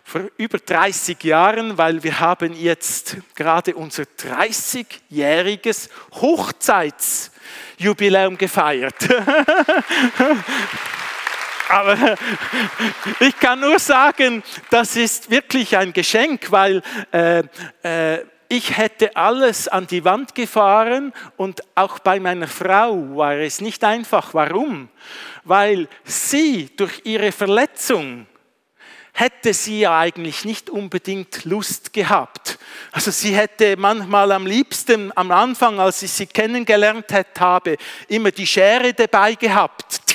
[0.08, 8.96] vor über 30 Jahren, weil wir haben jetzt gerade unser 30-jähriges Hochzeitsjubiläum gefeiert.
[11.68, 12.16] Aber
[13.20, 17.42] ich kann nur sagen, das ist wirklich ein Geschenk, weil äh,
[17.82, 23.60] äh, ich hätte alles an die Wand gefahren und auch bei meiner Frau war es
[23.60, 24.32] nicht einfach.
[24.32, 24.88] Warum?
[25.44, 28.26] Weil sie durch ihre Verletzung
[29.12, 32.58] hätte sie ja eigentlich nicht unbedingt Lust gehabt.
[32.92, 37.06] Also sie hätte manchmal am liebsten am Anfang, als ich sie kennengelernt
[37.38, 37.76] habe,
[38.06, 40.07] immer die Schere dabei gehabt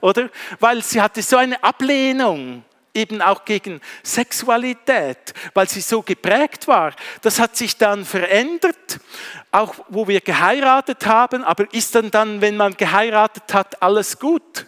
[0.00, 0.30] oder?
[0.58, 6.92] Weil sie hatte so eine Ablehnung eben auch gegen Sexualität, weil sie so geprägt war.
[7.22, 9.00] Das hat sich dann verändert,
[9.52, 14.66] auch wo wir geheiratet haben, aber ist dann dann, wenn man geheiratet hat, alles gut?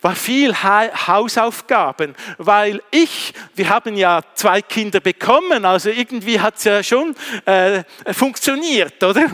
[0.00, 6.64] War viel Hausaufgaben, weil ich, wir haben ja zwei Kinder bekommen, also irgendwie hat es
[6.64, 7.82] ja schon äh,
[8.12, 9.26] funktioniert, oder?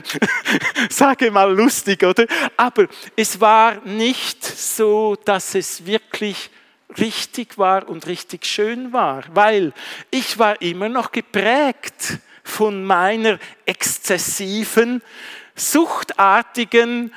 [0.91, 2.27] Sage mal lustig, oder?
[2.57, 6.51] Aber es war nicht so, dass es wirklich
[6.99, 9.73] richtig war und richtig schön war, weil
[10.11, 15.03] ich war immer noch geprägt von meiner exzessiven,
[15.55, 17.13] suchtartigen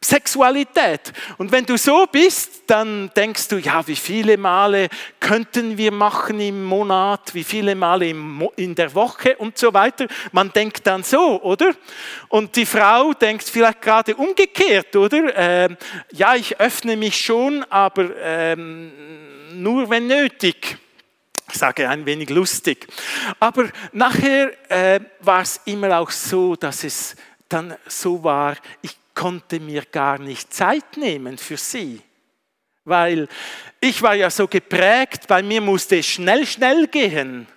[0.00, 1.12] Sexualität.
[1.38, 6.40] Und wenn du so bist, dann denkst du, ja, wie viele Male könnten wir machen
[6.40, 8.14] im Monat, wie viele Male
[8.56, 10.06] in der Woche und so weiter.
[10.30, 11.74] Man denkt dann so, oder?
[12.28, 15.36] Und die Frau denkt vielleicht gerade umgekehrt, oder?
[15.36, 15.76] Ähm,
[16.12, 18.92] ja, ich öffne mich schon, aber ähm,
[19.54, 20.78] nur wenn nötig.
[21.50, 22.86] Ich sage ein wenig lustig.
[23.40, 27.16] Aber nachher äh, war es immer auch so, dass es
[27.48, 32.00] dann so war, ich konnte mir gar nicht Zeit nehmen für sie,
[32.84, 33.26] weil
[33.80, 37.48] ich war ja so geprägt, bei mir musste es schnell, schnell gehen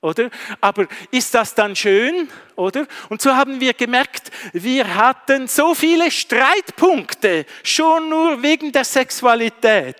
[0.00, 0.30] oder?
[0.60, 2.86] Aber ist das dann schön, oder?
[3.08, 9.96] Und so haben wir gemerkt, wir hatten so viele Streitpunkte, schon nur wegen der Sexualität.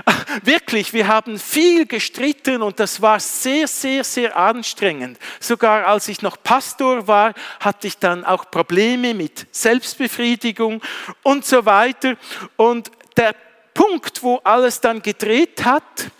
[0.42, 5.18] Wirklich, wir haben viel gestritten und das war sehr, sehr, sehr anstrengend.
[5.38, 10.80] Sogar als ich noch Pastor war, hatte ich dann auch Probleme mit Selbstbefriedigung
[11.22, 12.16] und so weiter.
[12.56, 13.34] Und der
[13.74, 16.10] Punkt, wo alles dann gedreht hat,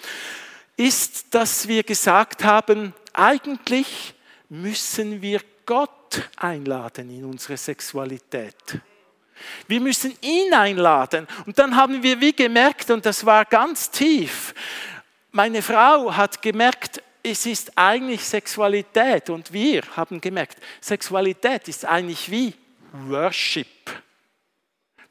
[0.76, 4.14] ist, dass wir gesagt haben, eigentlich
[4.48, 8.80] müssen wir Gott einladen in unsere Sexualität.
[9.66, 11.26] Wir müssen ihn einladen.
[11.46, 14.54] Und dann haben wir wie gemerkt, und das war ganz tief,
[15.30, 19.30] meine Frau hat gemerkt, es ist eigentlich Sexualität.
[19.30, 22.54] Und wir haben gemerkt, Sexualität ist eigentlich wie
[23.08, 23.66] Worship.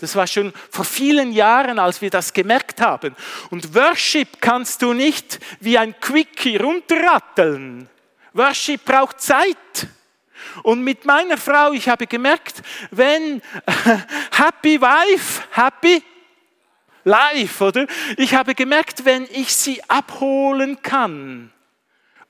[0.02, 3.16] Das war schon vor vielen Jahren, als wir das gemerkt haben.
[3.52, 7.88] Und Worship kannst du nicht wie ein Quickie runterratteln.
[8.34, 9.88] Worship braucht Zeit.
[10.64, 13.42] Und mit meiner Frau, ich habe gemerkt, wenn
[14.32, 16.04] Happy Wife, Happy
[17.04, 17.86] Life, oder?
[18.18, 21.52] Ich habe gemerkt, wenn ich sie abholen kann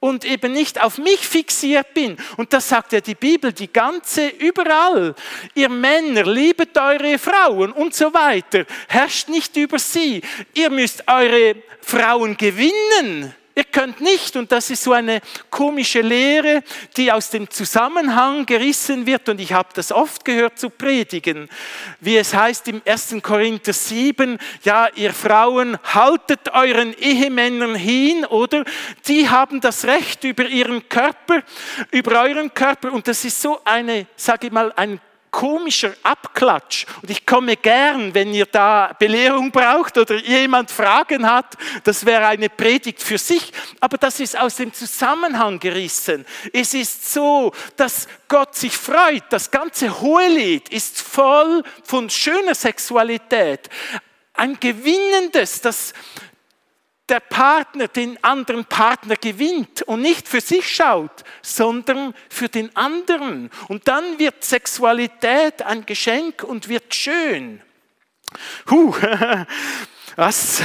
[0.02, 2.18] und eben nicht auf mich fixiert bin.
[2.36, 5.16] Und das sagt ja die Bibel, die ganze, überall.
[5.54, 8.66] Ihr Männer, liebet eure Frauen und so weiter.
[8.90, 10.22] Herrscht nicht über sie.
[10.56, 13.34] Ihr müsst eure Frauen gewinnen.
[13.54, 16.64] Ihr könnt nicht, und das ist so eine komische Lehre,
[16.96, 21.50] die aus dem Zusammenhang gerissen wird, und ich habe das oft gehört zu predigen,
[22.00, 23.18] wie es heißt im 1.
[23.22, 28.64] Korinther 7, ja, ihr Frauen, haltet euren Ehemännern hin, oder?
[29.08, 31.44] Die haben das Recht über ihren Körper,
[31.92, 36.86] über euren Körper, und das ist so eine, sage ich mal, ein komischer Abklatsch.
[37.02, 41.56] Und ich komme gern, wenn ihr da Belehrung braucht oder jemand Fragen hat.
[41.86, 43.52] Das wäre eine Predigt für sich.
[43.80, 46.26] Aber das ist aus dem Zusammenhang gerissen.
[46.54, 49.24] Es ist so, dass Gott sich freut.
[49.30, 53.70] Das ganze Hohelied ist voll von schöner Sexualität.
[54.34, 55.94] Ein gewinnendes, das
[57.12, 63.52] der Partner den anderen Partner gewinnt und nicht für sich schaut, sondern für den anderen.
[63.68, 67.62] Und dann wird Sexualität ein Geschenk und wird schön.
[68.70, 68.96] Huh,
[70.22, 70.62] Das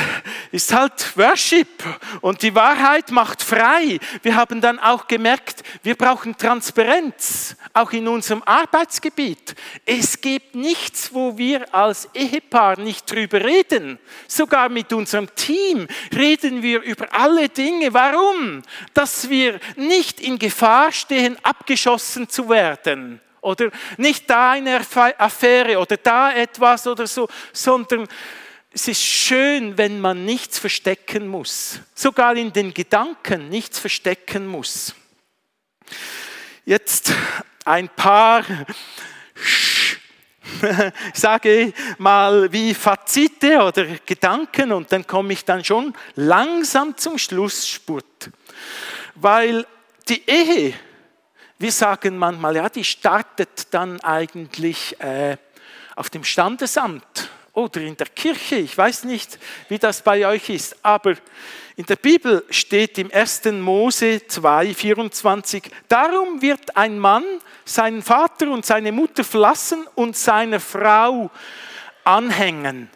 [0.52, 1.82] ist halt Worship
[2.20, 3.98] und die Wahrheit macht frei.
[4.22, 9.54] Wir haben dann auch gemerkt, wir brauchen Transparenz, auch in unserem Arbeitsgebiet.
[9.86, 13.98] Es gibt nichts, wo wir als Ehepaar nicht drüber reden.
[14.28, 17.94] Sogar mit unserem Team reden wir über alle Dinge.
[17.94, 18.60] Warum?
[18.92, 24.82] Dass wir nicht in Gefahr stehen, abgeschossen zu werden oder nicht da eine
[25.16, 28.06] Affäre oder da etwas oder so, sondern
[28.76, 34.94] es ist schön, wenn man nichts verstecken muss, sogar in den Gedanken nichts verstecken muss.
[36.66, 37.10] Jetzt
[37.64, 38.44] ein paar,
[41.14, 48.30] sage mal, wie Fazite oder Gedanken und dann komme ich dann schon langsam zum Schlussspurt.
[49.14, 49.66] Weil
[50.06, 50.74] die Ehe,
[51.58, 55.38] wir sagen manchmal, ja, die startet dann eigentlich äh,
[55.94, 58.56] auf dem Standesamt oder in der Kirche.
[58.56, 59.38] Ich weiß nicht,
[59.68, 61.14] wie das bei euch ist, aber
[61.74, 63.44] in der Bibel steht im 1.
[63.52, 67.24] Mose 2, 24, darum wird ein Mann
[67.64, 71.30] seinen Vater und seine Mutter verlassen und seiner Frau
[72.04, 72.90] anhängen.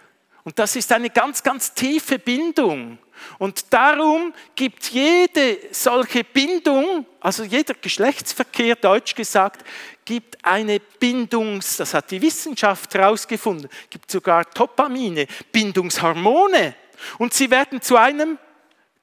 [0.44, 2.98] Und das ist eine ganz, ganz tiefe Bindung.
[3.38, 9.64] Und darum gibt jede solche Bindung, also jeder Geschlechtsverkehr, deutsch gesagt,
[10.04, 16.74] gibt eine Bindungs, das hat die Wissenschaft herausgefunden, gibt sogar Dopamine, Bindungshormone.
[17.18, 18.38] Und sie werden zu einem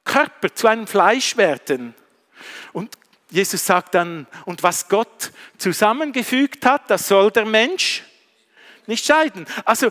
[0.03, 1.93] Körper, zu einem Fleisch werden.
[2.73, 2.97] Und
[3.29, 8.03] Jesus sagt dann, und was Gott zusammengefügt hat, das soll der Mensch
[8.85, 9.45] nicht scheiden.
[9.65, 9.89] Also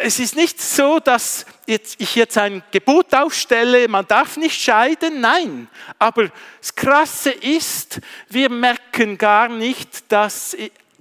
[0.00, 5.68] es ist nicht so, dass ich jetzt ein Gebot aufstelle, man darf nicht scheiden, nein.
[5.98, 6.30] Aber
[6.60, 10.56] das Krasse ist, wir merken gar nicht, dass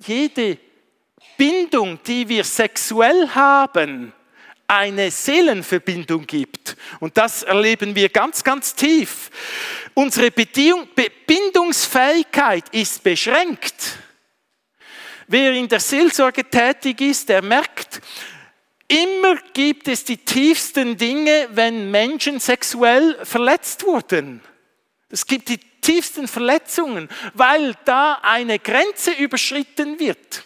[0.05, 0.57] jede
[1.37, 4.13] Bindung, die wir sexuell haben,
[4.67, 6.75] eine Seelenverbindung gibt.
[6.99, 9.29] Und das erleben wir ganz, ganz tief.
[9.93, 13.99] Unsere Bindungsfähigkeit ist beschränkt.
[15.27, 18.01] Wer in der Seelsorge tätig ist, der merkt,
[18.87, 24.41] Immer gibt es die tiefsten Dinge, wenn Menschen sexuell verletzt wurden.
[25.09, 30.43] Es gibt die tiefsten Verletzungen, weil da eine Grenze überschritten wird.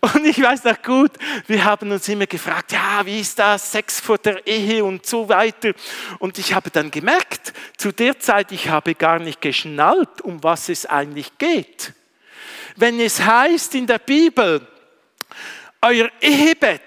[0.00, 1.12] Und ich weiß noch gut,
[1.46, 5.28] wir haben uns immer gefragt, ja, wie ist das, Sex vor der Ehe und so
[5.28, 5.72] weiter.
[6.18, 10.68] Und ich habe dann gemerkt, zu der Zeit, ich habe gar nicht geschnallt, um was
[10.68, 11.92] es eigentlich geht.
[12.76, 14.66] Wenn es heißt in der Bibel,
[15.82, 16.82] euer Ehebett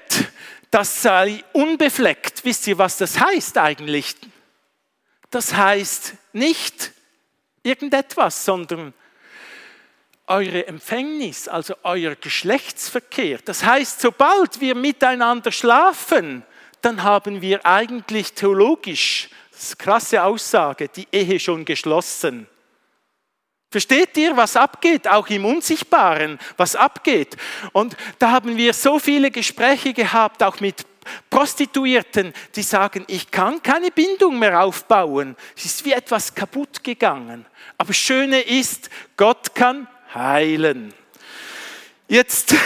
[0.71, 2.43] das sei unbefleckt.
[2.45, 4.15] Wisst ihr, was das heißt eigentlich?
[5.29, 6.91] Das heißt nicht
[7.61, 8.93] irgendetwas, sondern
[10.27, 13.39] eure Empfängnis, also euer Geschlechtsverkehr.
[13.43, 16.43] Das heißt, sobald wir miteinander schlafen,
[16.81, 22.47] dann haben wir eigentlich theologisch, das ist eine krasse Aussage, die Ehe schon geschlossen.
[23.71, 27.37] Versteht ihr, was abgeht, auch im Unsichtbaren, was abgeht?
[27.71, 30.85] Und da haben wir so viele Gespräche gehabt, auch mit
[31.29, 35.37] Prostituierten, die sagen, ich kann keine Bindung mehr aufbauen.
[35.55, 37.45] Es ist wie etwas kaputt gegangen.
[37.77, 40.93] Aber das Schöne ist, Gott kann heilen.
[42.09, 42.53] Jetzt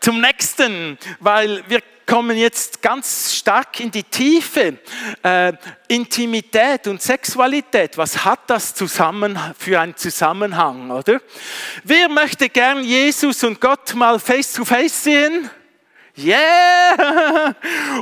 [0.00, 1.82] zum nächsten, weil wir
[2.12, 4.76] kommen jetzt ganz stark in die Tiefe.
[5.22, 5.54] Äh,
[5.88, 11.22] Intimität und Sexualität, was hat das zusammen für einen Zusammenhang, oder?
[11.84, 15.48] Wer möchte gern Jesus und Gott mal face to face sehen?
[16.18, 17.54] Yeah!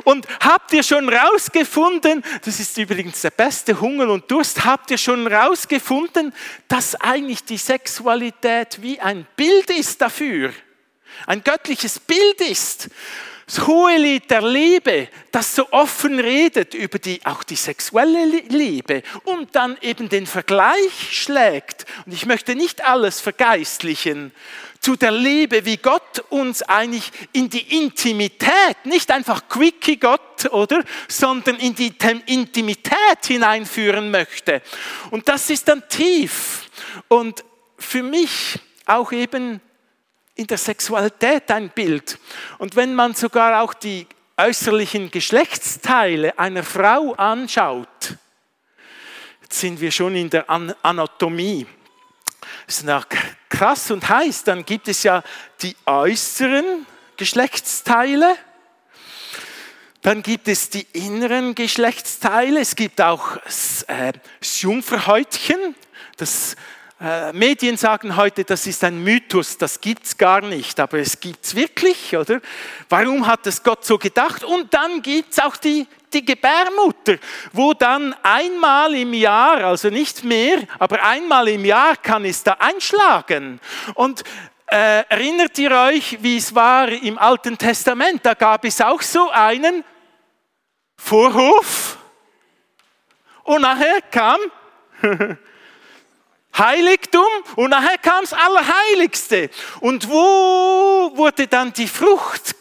[0.02, 4.98] Und habt ihr schon rausgefunden, das ist übrigens der beste Hunger und Durst, habt ihr
[4.98, 6.34] schon rausgefunden,
[6.66, 10.52] dass eigentlich die Sexualität wie ein Bild ist dafür?
[11.28, 12.90] Ein göttliches Bild ist
[13.50, 19.02] das hohe Lied der Liebe, das so offen redet über die, auch die sexuelle Liebe
[19.24, 21.84] und dann eben den Vergleich schlägt.
[22.06, 24.30] Und ich möchte nicht alles vergeistlichen
[24.78, 30.84] zu der Liebe, wie Gott uns eigentlich in die Intimität, nicht einfach Quickie Gott, oder,
[31.08, 31.92] sondern in die
[32.26, 34.62] Intimität hineinführen möchte.
[35.10, 36.70] Und das ist dann tief.
[37.08, 37.44] Und
[37.78, 39.60] für mich auch eben
[40.40, 42.18] in der Sexualität ein Bild.
[42.56, 44.06] Und wenn man sogar auch die
[44.38, 48.16] äußerlichen Geschlechtsteile einer Frau anschaut,
[49.50, 51.66] sind wir schon in der Anatomie.
[52.66, 53.04] Das ist noch
[53.50, 54.44] krass und heiß.
[54.44, 55.22] Dann gibt es ja
[55.60, 56.86] die äußeren
[57.18, 58.34] Geschlechtsteile.
[60.00, 62.60] Dann gibt es die inneren Geschlechtsteile.
[62.60, 65.74] Es gibt auch das, äh, das Jungferhäutchen,
[66.16, 66.56] das
[67.32, 71.46] Medien sagen heute, das ist ein Mythos, das gibt es gar nicht, aber es gibt
[71.46, 72.42] es wirklich, oder?
[72.90, 74.44] Warum hat es Gott so gedacht?
[74.44, 77.16] Und dann gibt es auch die, die Gebärmutter,
[77.54, 82.58] wo dann einmal im Jahr, also nicht mehr, aber einmal im Jahr kann es da
[82.58, 83.60] einschlagen.
[83.94, 84.22] Und
[84.66, 88.26] äh, erinnert ihr euch, wie es war im Alten Testament?
[88.26, 89.84] Da gab es auch so einen
[90.98, 91.96] Vorhof
[93.44, 94.38] und nachher kam
[96.60, 99.50] Heiligtum und nachher kam das Allerheiligste.
[99.80, 102.54] Und wo wurde dann die Frucht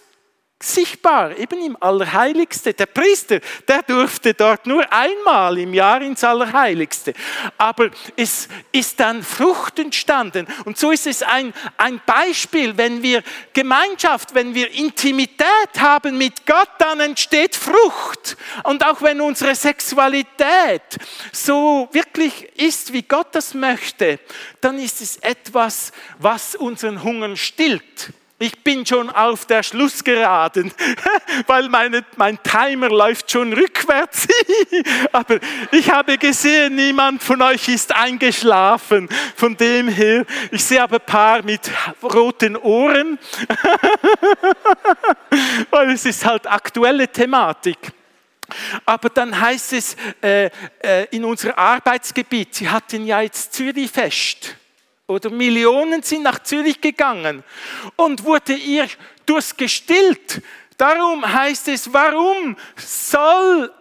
[0.62, 2.74] sichtbar, eben im Allerheiligste.
[2.74, 7.14] Der Priester, der durfte dort nur einmal im Jahr ins Allerheiligste.
[7.58, 10.48] Aber es ist dann Frucht entstanden.
[10.66, 16.46] Und so ist es ein, ein Beispiel, wenn wir Gemeinschaft, wenn wir Intimität haben mit
[16.46, 18.36] Gott, dann entsteht Frucht.
[18.64, 20.98] Und auch wenn unsere Sexualität
[21.32, 24.20] so wirklich ist, wie Gott das möchte,
[24.60, 28.12] dann ist es etwas, was unseren Hunger stillt.
[28.42, 30.72] Ich bin schon auf der Schlussgeraden,
[31.48, 34.30] weil meine, mein Timer läuft schon rückwärts.
[35.12, 35.40] aber
[35.74, 39.10] ich habe gesehen, niemand von euch ist eingeschlafen.
[39.36, 41.70] Von dem her, ich sehe aber ein paar mit
[42.02, 43.20] roten Ohren,
[45.70, 47.92] weil es ist halt aktuelle Thematik.
[48.86, 54.56] Aber dann heißt es äh, äh, in unser Arbeitsgebiet, sie hatten ja jetzt Zürichfest
[55.10, 57.44] oder Millionen sind nach Zürich gegangen
[57.96, 58.88] und wurde ihr
[59.26, 60.42] Durst gestillt.
[60.78, 63.74] Darum heißt es, warum soll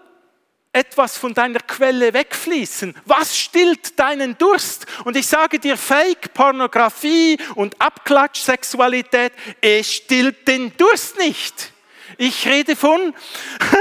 [0.72, 2.95] etwas von deiner Quelle wegfließen?
[3.05, 4.87] Was stillt deinen Durst?
[5.05, 11.72] Und ich sage dir, Fake, Pornografie und Abklatsch-Sexualität, es stillt den Durst nicht.
[12.21, 13.14] Ich rede von,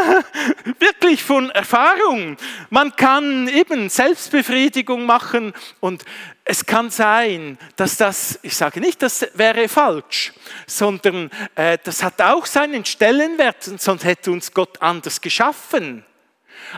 [0.80, 2.38] wirklich von Erfahrung.
[2.70, 6.06] Man kann eben Selbstbefriedigung machen und
[6.46, 10.34] es kann sein, dass das, ich sage nicht, das wäre falsch,
[10.68, 16.06] sondern äh, das hat auch seinen Stellenwert, sonst hätte uns Gott anders geschaffen.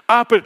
[0.08, 0.42] Aber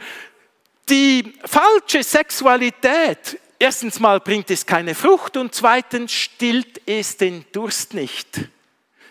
[0.88, 7.94] die falsche Sexualität, erstens mal bringt es keine Frucht und zweitens stillt es den Durst
[7.94, 8.48] nicht.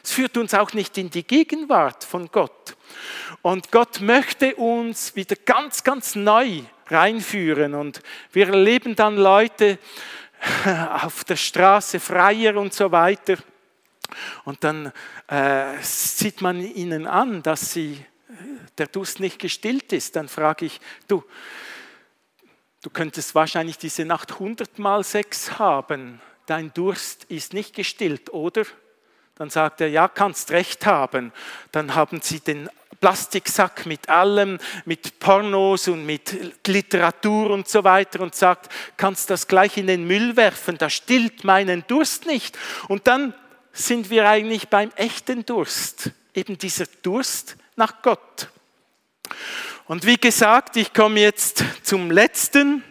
[0.04, 2.76] Es führt uns auch nicht in die Gegenwart von Gott.
[3.42, 7.74] Und Gott möchte uns wieder ganz, ganz neu reinführen.
[7.74, 8.02] Und
[8.34, 9.80] wir erleben dann Leute
[11.02, 13.38] auf der Straße, Freier und so weiter.
[14.44, 14.92] Und dann
[15.28, 18.06] äh, sieht man ihnen an, dass sie,
[18.78, 20.18] der Durst nicht gestillt ist.
[20.18, 21.24] Dann frage ich, du,
[22.82, 26.22] du könntest wahrscheinlich diese Nacht hundertmal Sex haben.
[26.46, 28.66] Dein Durst ist nicht gestillt, oder?
[29.36, 31.34] Dann sagt er, ja, kannst recht haben.
[31.72, 32.70] Dann haben sie den
[33.04, 39.48] Plastiksack mit allem, mit Pornos und mit Literatur und so weiter und sagt, kannst das
[39.48, 42.58] gleich in den Müll werfen, das stillt meinen Durst nicht.
[42.88, 43.34] Und dann
[43.74, 48.48] sind wir eigentlich beim echten Durst, eben dieser Durst nach Gott.
[49.86, 52.84] Und wie gesagt, ich komme jetzt zum letzten.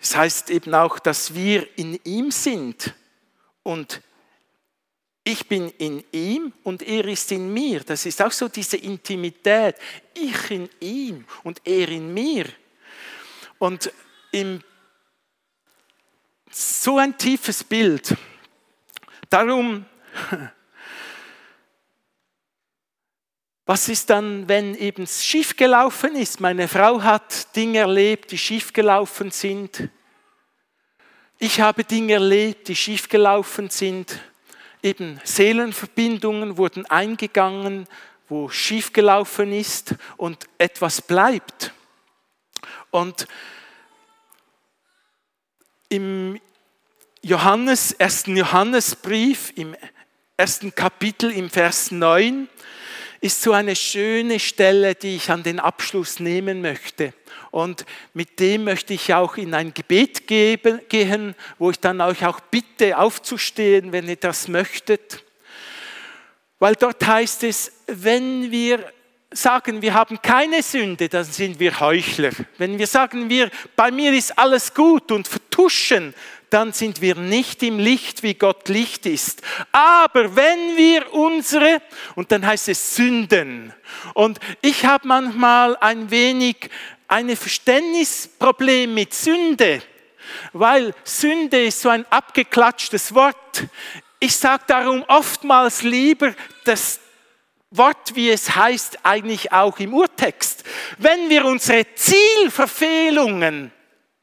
[0.00, 2.94] Es heißt eben auch, dass wir in ihm sind
[3.62, 4.02] und
[5.28, 7.80] ich bin in ihm und er ist in mir.
[7.80, 9.76] Das ist auch so diese Intimität.
[10.14, 12.46] Ich in ihm und er in mir.
[13.58, 13.92] Und
[14.32, 14.62] im,
[16.50, 18.16] so ein tiefes Bild.
[19.28, 19.84] Darum,
[23.66, 26.40] was ist dann, wenn eben schief gelaufen ist?
[26.40, 29.90] Meine Frau hat Dinge erlebt, die schief gelaufen sind.
[31.38, 34.18] Ich habe Dinge erlebt, die schief gelaufen sind.
[34.82, 37.86] Eben Seelenverbindungen wurden eingegangen,
[38.28, 41.72] wo schiefgelaufen ist und etwas bleibt.
[42.90, 43.26] Und
[45.88, 46.40] im
[47.22, 49.74] Johannes, ersten Johannesbrief, im
[50.36, 52.48] ersten Kapitel, im Vers 9,
[53.20, 57.12] ist so eine schöne Stelle, die ich an den Abschluss nehmen möchte.
[57.50, 62.40] Und mit dem möchte ich auch in ein Gebet gehen, wo ich dann euch auch
[62.40, 65.24] bitte aufzustehen, wenn ihr das möchtet.
[66.58, 68.92] Weil dort heißt es, wenn wir
[69.30, 72.30] sagen, wir haben keine Sünde, dann sind wir Heuchler.
[72.56, 76.14] Wenn wir sagen, wir, bei mir ist alles gut und vertuschen,
[76.50, 79.42] dann sind wir nicht im Licht, wie Gott Licht ist.
[79.72, 81.82] Aber wenn wir unsere,
[82.14, 83.72] und dann heißt es Sünden,
[84.14, 86.70] und ich habe manchmal ein wenig
[87.08, 89.82] ein Verständnisproblem mit Sünde,
[90.52, 93.64] weil Sünde ist so ein abgeklatschtes Wort.
[94.20, 96.34] Ich sage darum oftmals lieber
[96.64, 97.00] das
[97.70, 100.64] Wort, wie es heißt, eigentlich auch im Urtext.
[100.98, 103.72] Wenn wir unsere Zielverfehlungen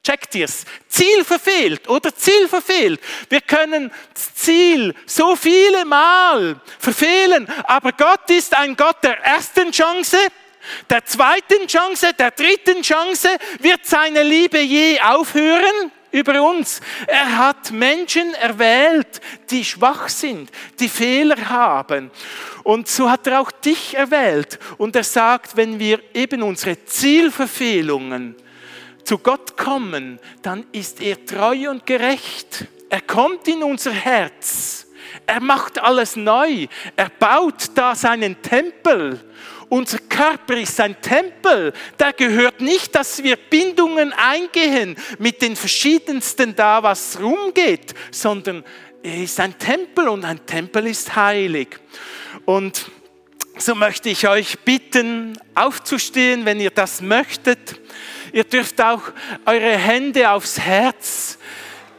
[0.05, 0.65] Checkt ihr's?
[0.87, 3.01] Ziel verfehlt oder Ziel verfehlt.
[3.27, 9.71] Wir können das Ziel so viele Mal verfehlen, aber Gott ist ein Gott der ersten
[9.71, 10.19] Chance,
[10.91, 13.29] der zweiten Chance, der dritten Chance.
[13.59, 15.91] Wird seine Liebe je aufhören?
[16.11, 16.79] über uns.
[17.07, 20.49] Er hat Menschen erwählt, die schwach sind,
[20.79, 22.09] die Fehler haben.
[22.63, 24.57] Und so hat er auch dich erwählt.
[24.77, 28.37] Und er sagt, wenn wir eben unsere Zielverfehlungen
[29.05, 32.65] zu Gott kommen, dann ist er treu und gerecht.
[32.89, 34.87] Er kommt in unser Herz.
[35.25, 36.67] Er macht alles neu.
[36.95, 39.19] Er baut da seinen Tempel.
[39.69, 41.73] Unser Körper ist ein Tempel.
[41.97, 48.63] Da gehört nicht, dass wir Bindungen eingehen mit den verschiedensten da, was rumgeht, sondern
[49.01, 51.79] er ist ein Tempel und ein Tempel ist heilig.
[52.45, 52.89] Und
[53.57, 57.79] so möchte ich euch bitten, aufzustehen, wenn ihr das möchtet.
[58.35, 59.01] Ihr dürft auch
[59.45, 61.37] eure Hände aufs Herz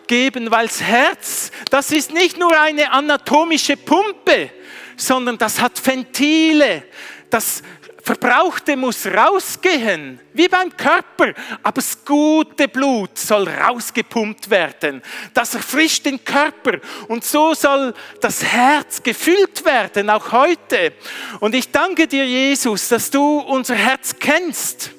[0.06, 4.50] geben, weil das Herz, das ist nicht nur eine anatomische Pumpe,
[4.98, 6.82] sondern das hat Ventile.
[7.30, 7.62] Das
[8.02, 11.32] Verbrauchte muss rausgehen, wie beim Körper,
[11.62, 15.00] aber das gute Blut soll rausgepumpt werden.
[15.32, 20.92] Das erfrischt den Körper und so soll das Herz gefüllt werden, auch heute.
[21.40, 24.90] Und ich danke dir, Jesus, dass du unser Herz kennst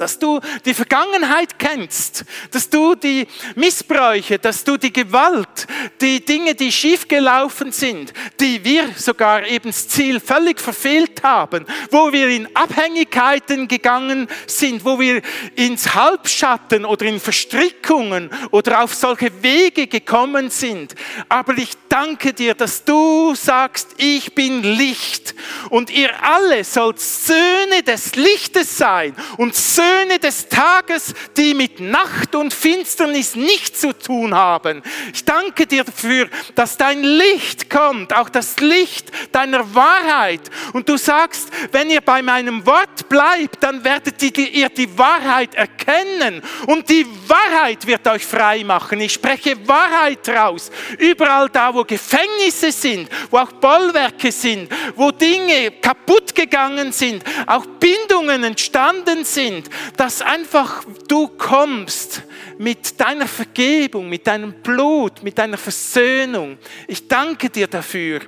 [0.00, 5.66] dass du die Vergangenheit kennst, dass du die Missbräuche, dass du die Gewalt,
[6.00, 12.12] die Dinge, die schiefgelaufen sind, die wir sogar eben das Ziel völlig verfehlt haben, wo
[12.12, 15.22] wir in Abhängigkeiten gegangen sind, wo wir
[15.56, 20.94] ins Halbschatten oder in Verstrickungen oder auf solche Wege gekommen sind.
[21.28, 25.34] Aber ich danke dir, dass du sagst, ich bin Licht
[25.68, 32.36] und ihr alle sollt Söhne des Lichtes sein und Söhne des Tages, die mit Nacht
[32.36, 34.80] und Finsternis nichts zu tun haben.
[35.12, 40.42] Ich danke dir dafür, dass dein Licht kommt, auch das Licht deiner Wahrheit.
[40.74, 46.42] Und du sagst, wenn ihr bei meinem Wort bleibt, dann werdet ihr die Wahrheit erkennen.
[46.66, 49.00] Und die Wahrheit wird euch frei machen.
[49.00, 50.70] Ich spreche Wahrheit raus.
[50.98, 57.66] Überall da, wo Gefängnisse sind, wo auch Bollwerke sind, wo Dinge kaputt gegangen sind, auch
[57.66, 62.22] Bindungen entstanden sind, dass einfach du kommst
[62.58, 66.58] mit deiner Vergebung, mit deinem Blut, mit deiner Versöhnung.
[66.86, 68.20] Ich danke dir dafür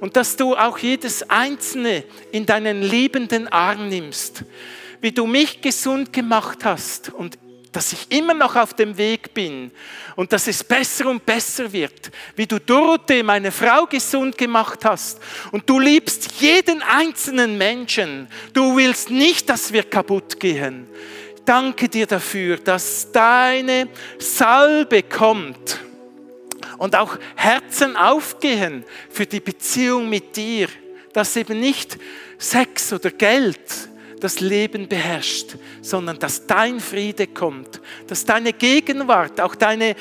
[0.00, 4.44] und dass du auch jedes Einzelne in deinen liebenden Arm nimmst,
[5.00, 7.38] wie du mich gesund gemacht hast und
[7.76, 9.70] dass ich immer noch auf dem Weg bin
[10.14, 15.20] und dass es besser und besser wird, wie du Dorothee, meine Frau, gesund gemacht hast.
[15.52, 18.28] Und du liebst jeden einzelnen Menschen.
[18.54, 20.88] Du willst nicht, dass wir kaputt gehen.
[21.44, 25.78] Danke dir dafür, dass deine Salbe kommt
[26.78, 30.68] und auch Herzen aufgehen für die Beziehung mit dir,
[31.12, 31.98] dass eben nicht
[32.38, 33.60] Sex oder Geld
[34.26, 39.94] das Leben beherrscht, sondern dass dein Friede kommt, dass deine Gegenwart, auch deine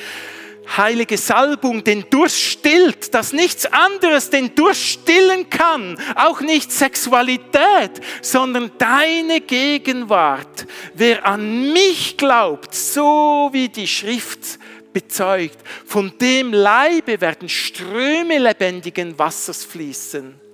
[0.75, 8.01] heilige Salbung den Durst stillt, dass nichts anderes den Durst stillen kann, auch nicht Sexualität,
[8.23, 10.65] sondern deine Gegenwart.
[10.95, 14.57] Wer an mich glaubt, so wie die Schrift
[14.91, 20.44] bezeugt, von dem Leibe werden Ströme lebendigen Wassers fließen.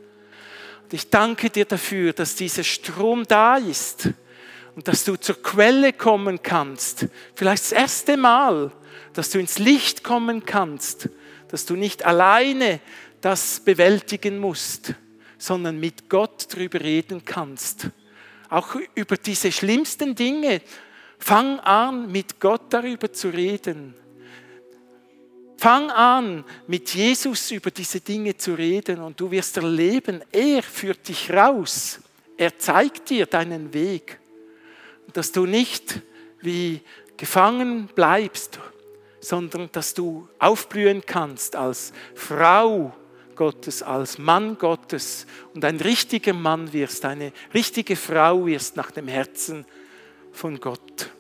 [0.92, 4.10] Und ich danke dir dafür, dass dieser Strom da ist
[4.76, 7.08] und dass du zur Quelle kommen kannst.
[7.34, 8.74] Vielleicht das erste Mal,
[9.14, 11.08] dass du ins Licht kommen kannst,
[11.48, 12.82] dass du nicht alleine
[13.22, 14.94] das bewältigen musst,
[15.38, 17.88] sondern mit Gott darüber reden kannst.
[18.50, 20.62] Auch über diese schlimmsten Dinge.
[21.20, 23.94] Fang an, mit Gott darüber zu reden.
[25.62, 31.08] Fang an, mit Jesus über diese Dinge zu reden und du wirst erleben, er führt
[31.08, 32.00] dich raus.
[32.36, 34.18] Er zeigt dir deinen Weg.
[35.14, 36.02] Dass du nicht
[36.40, 36.82] wie
[37.16, 38.58] gefangen bleibst,
[39.20, 42.96] sondern dass du aufblühen kannst als Frau
[43.36, 49.08] Gottes, als Mann Gottes und ein richtiger Mann wirst, eine richtige Frau wirst nach dem
[49.08, 49.64] Herzen
[50.32, 51.12] von Gott.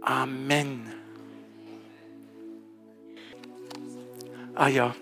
[0.00, 1.03] Amen.
[4.56, 4.94] Ah ja.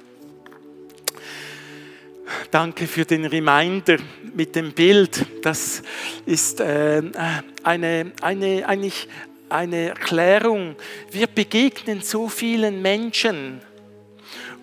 [2.50, 3.98] Danke für den Reminder
[4.34, 5.26] mit dem Bild.
[5.42, 5.82] Das
[6.24, 7.02] ist äh,
[7.62, 9.08] eine, eine, eigentlich
[9.50, 10.74] eine Erklärung.
[11.10, 13.60] Wir begegnen so vielen Menschen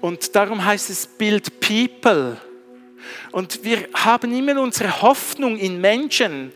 [0.02, 2.38] und darum heißt es Build People.
[3.32, 6.52] Und wir haben immer unsere Hoffnung in Menschen.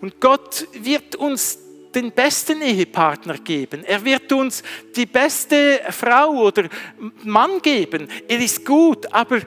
[0.00, 1.58] Und Gott wird uns
[1.94, 3.84] den besten Ehepartner geben.
[3.84, 4.62] Er wird uns
[4.94, 6.68] die beste Frau oder
[7.22, 8.08] Mann geben.
[8.28, 9.40] Er ist gut, aber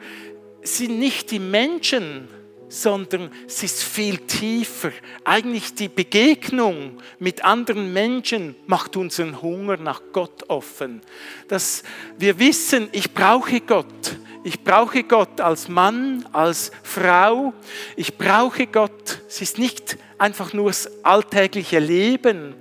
[0.62, 2.28] sind nicht die Menschen,
[2.70, 4.92] sondern es ist viel tiefer.
[5.24, 11.02] Eigentlich die Begegnung mit anderen Menschen macht unseren Hunger nach Gott offen.
[11.48, 11.84] Dass
[12.18, 14.18] wir wissen, ich brauche Gott.
[14.44, 17.54] Ich brauche Gott als Mann, als Frau.
[17.96, 19.22] Ich brauche Gott.
[19.28, 22.56] Es ist nicht einfach nur das alltägliche Leben,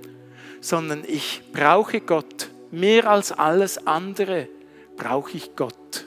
[0.61, 2.49] sondern ich brauche Gott.
[2.71, 4.47] Mehr als alles andere
[4.97, 6.05] brauche ich Gott.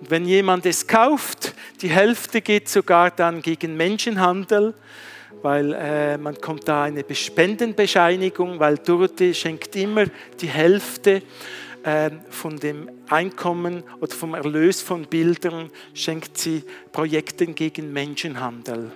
[0.00, 4.74] Und wenn jemand es kauft, die Hälfte geht sogar dann gegen Menschenhandel,
[5.42, 10.06] weil äh, man kommt da eine Spendenbescheinigung, weil Dorothee schenkt immer
[10.40, 11.22] die Hälfte
[11.82, 18.92] äh, von dem Einkommen oder vom Erlös von Bildern, schenkt sie Projekten gegen Menschenhandel.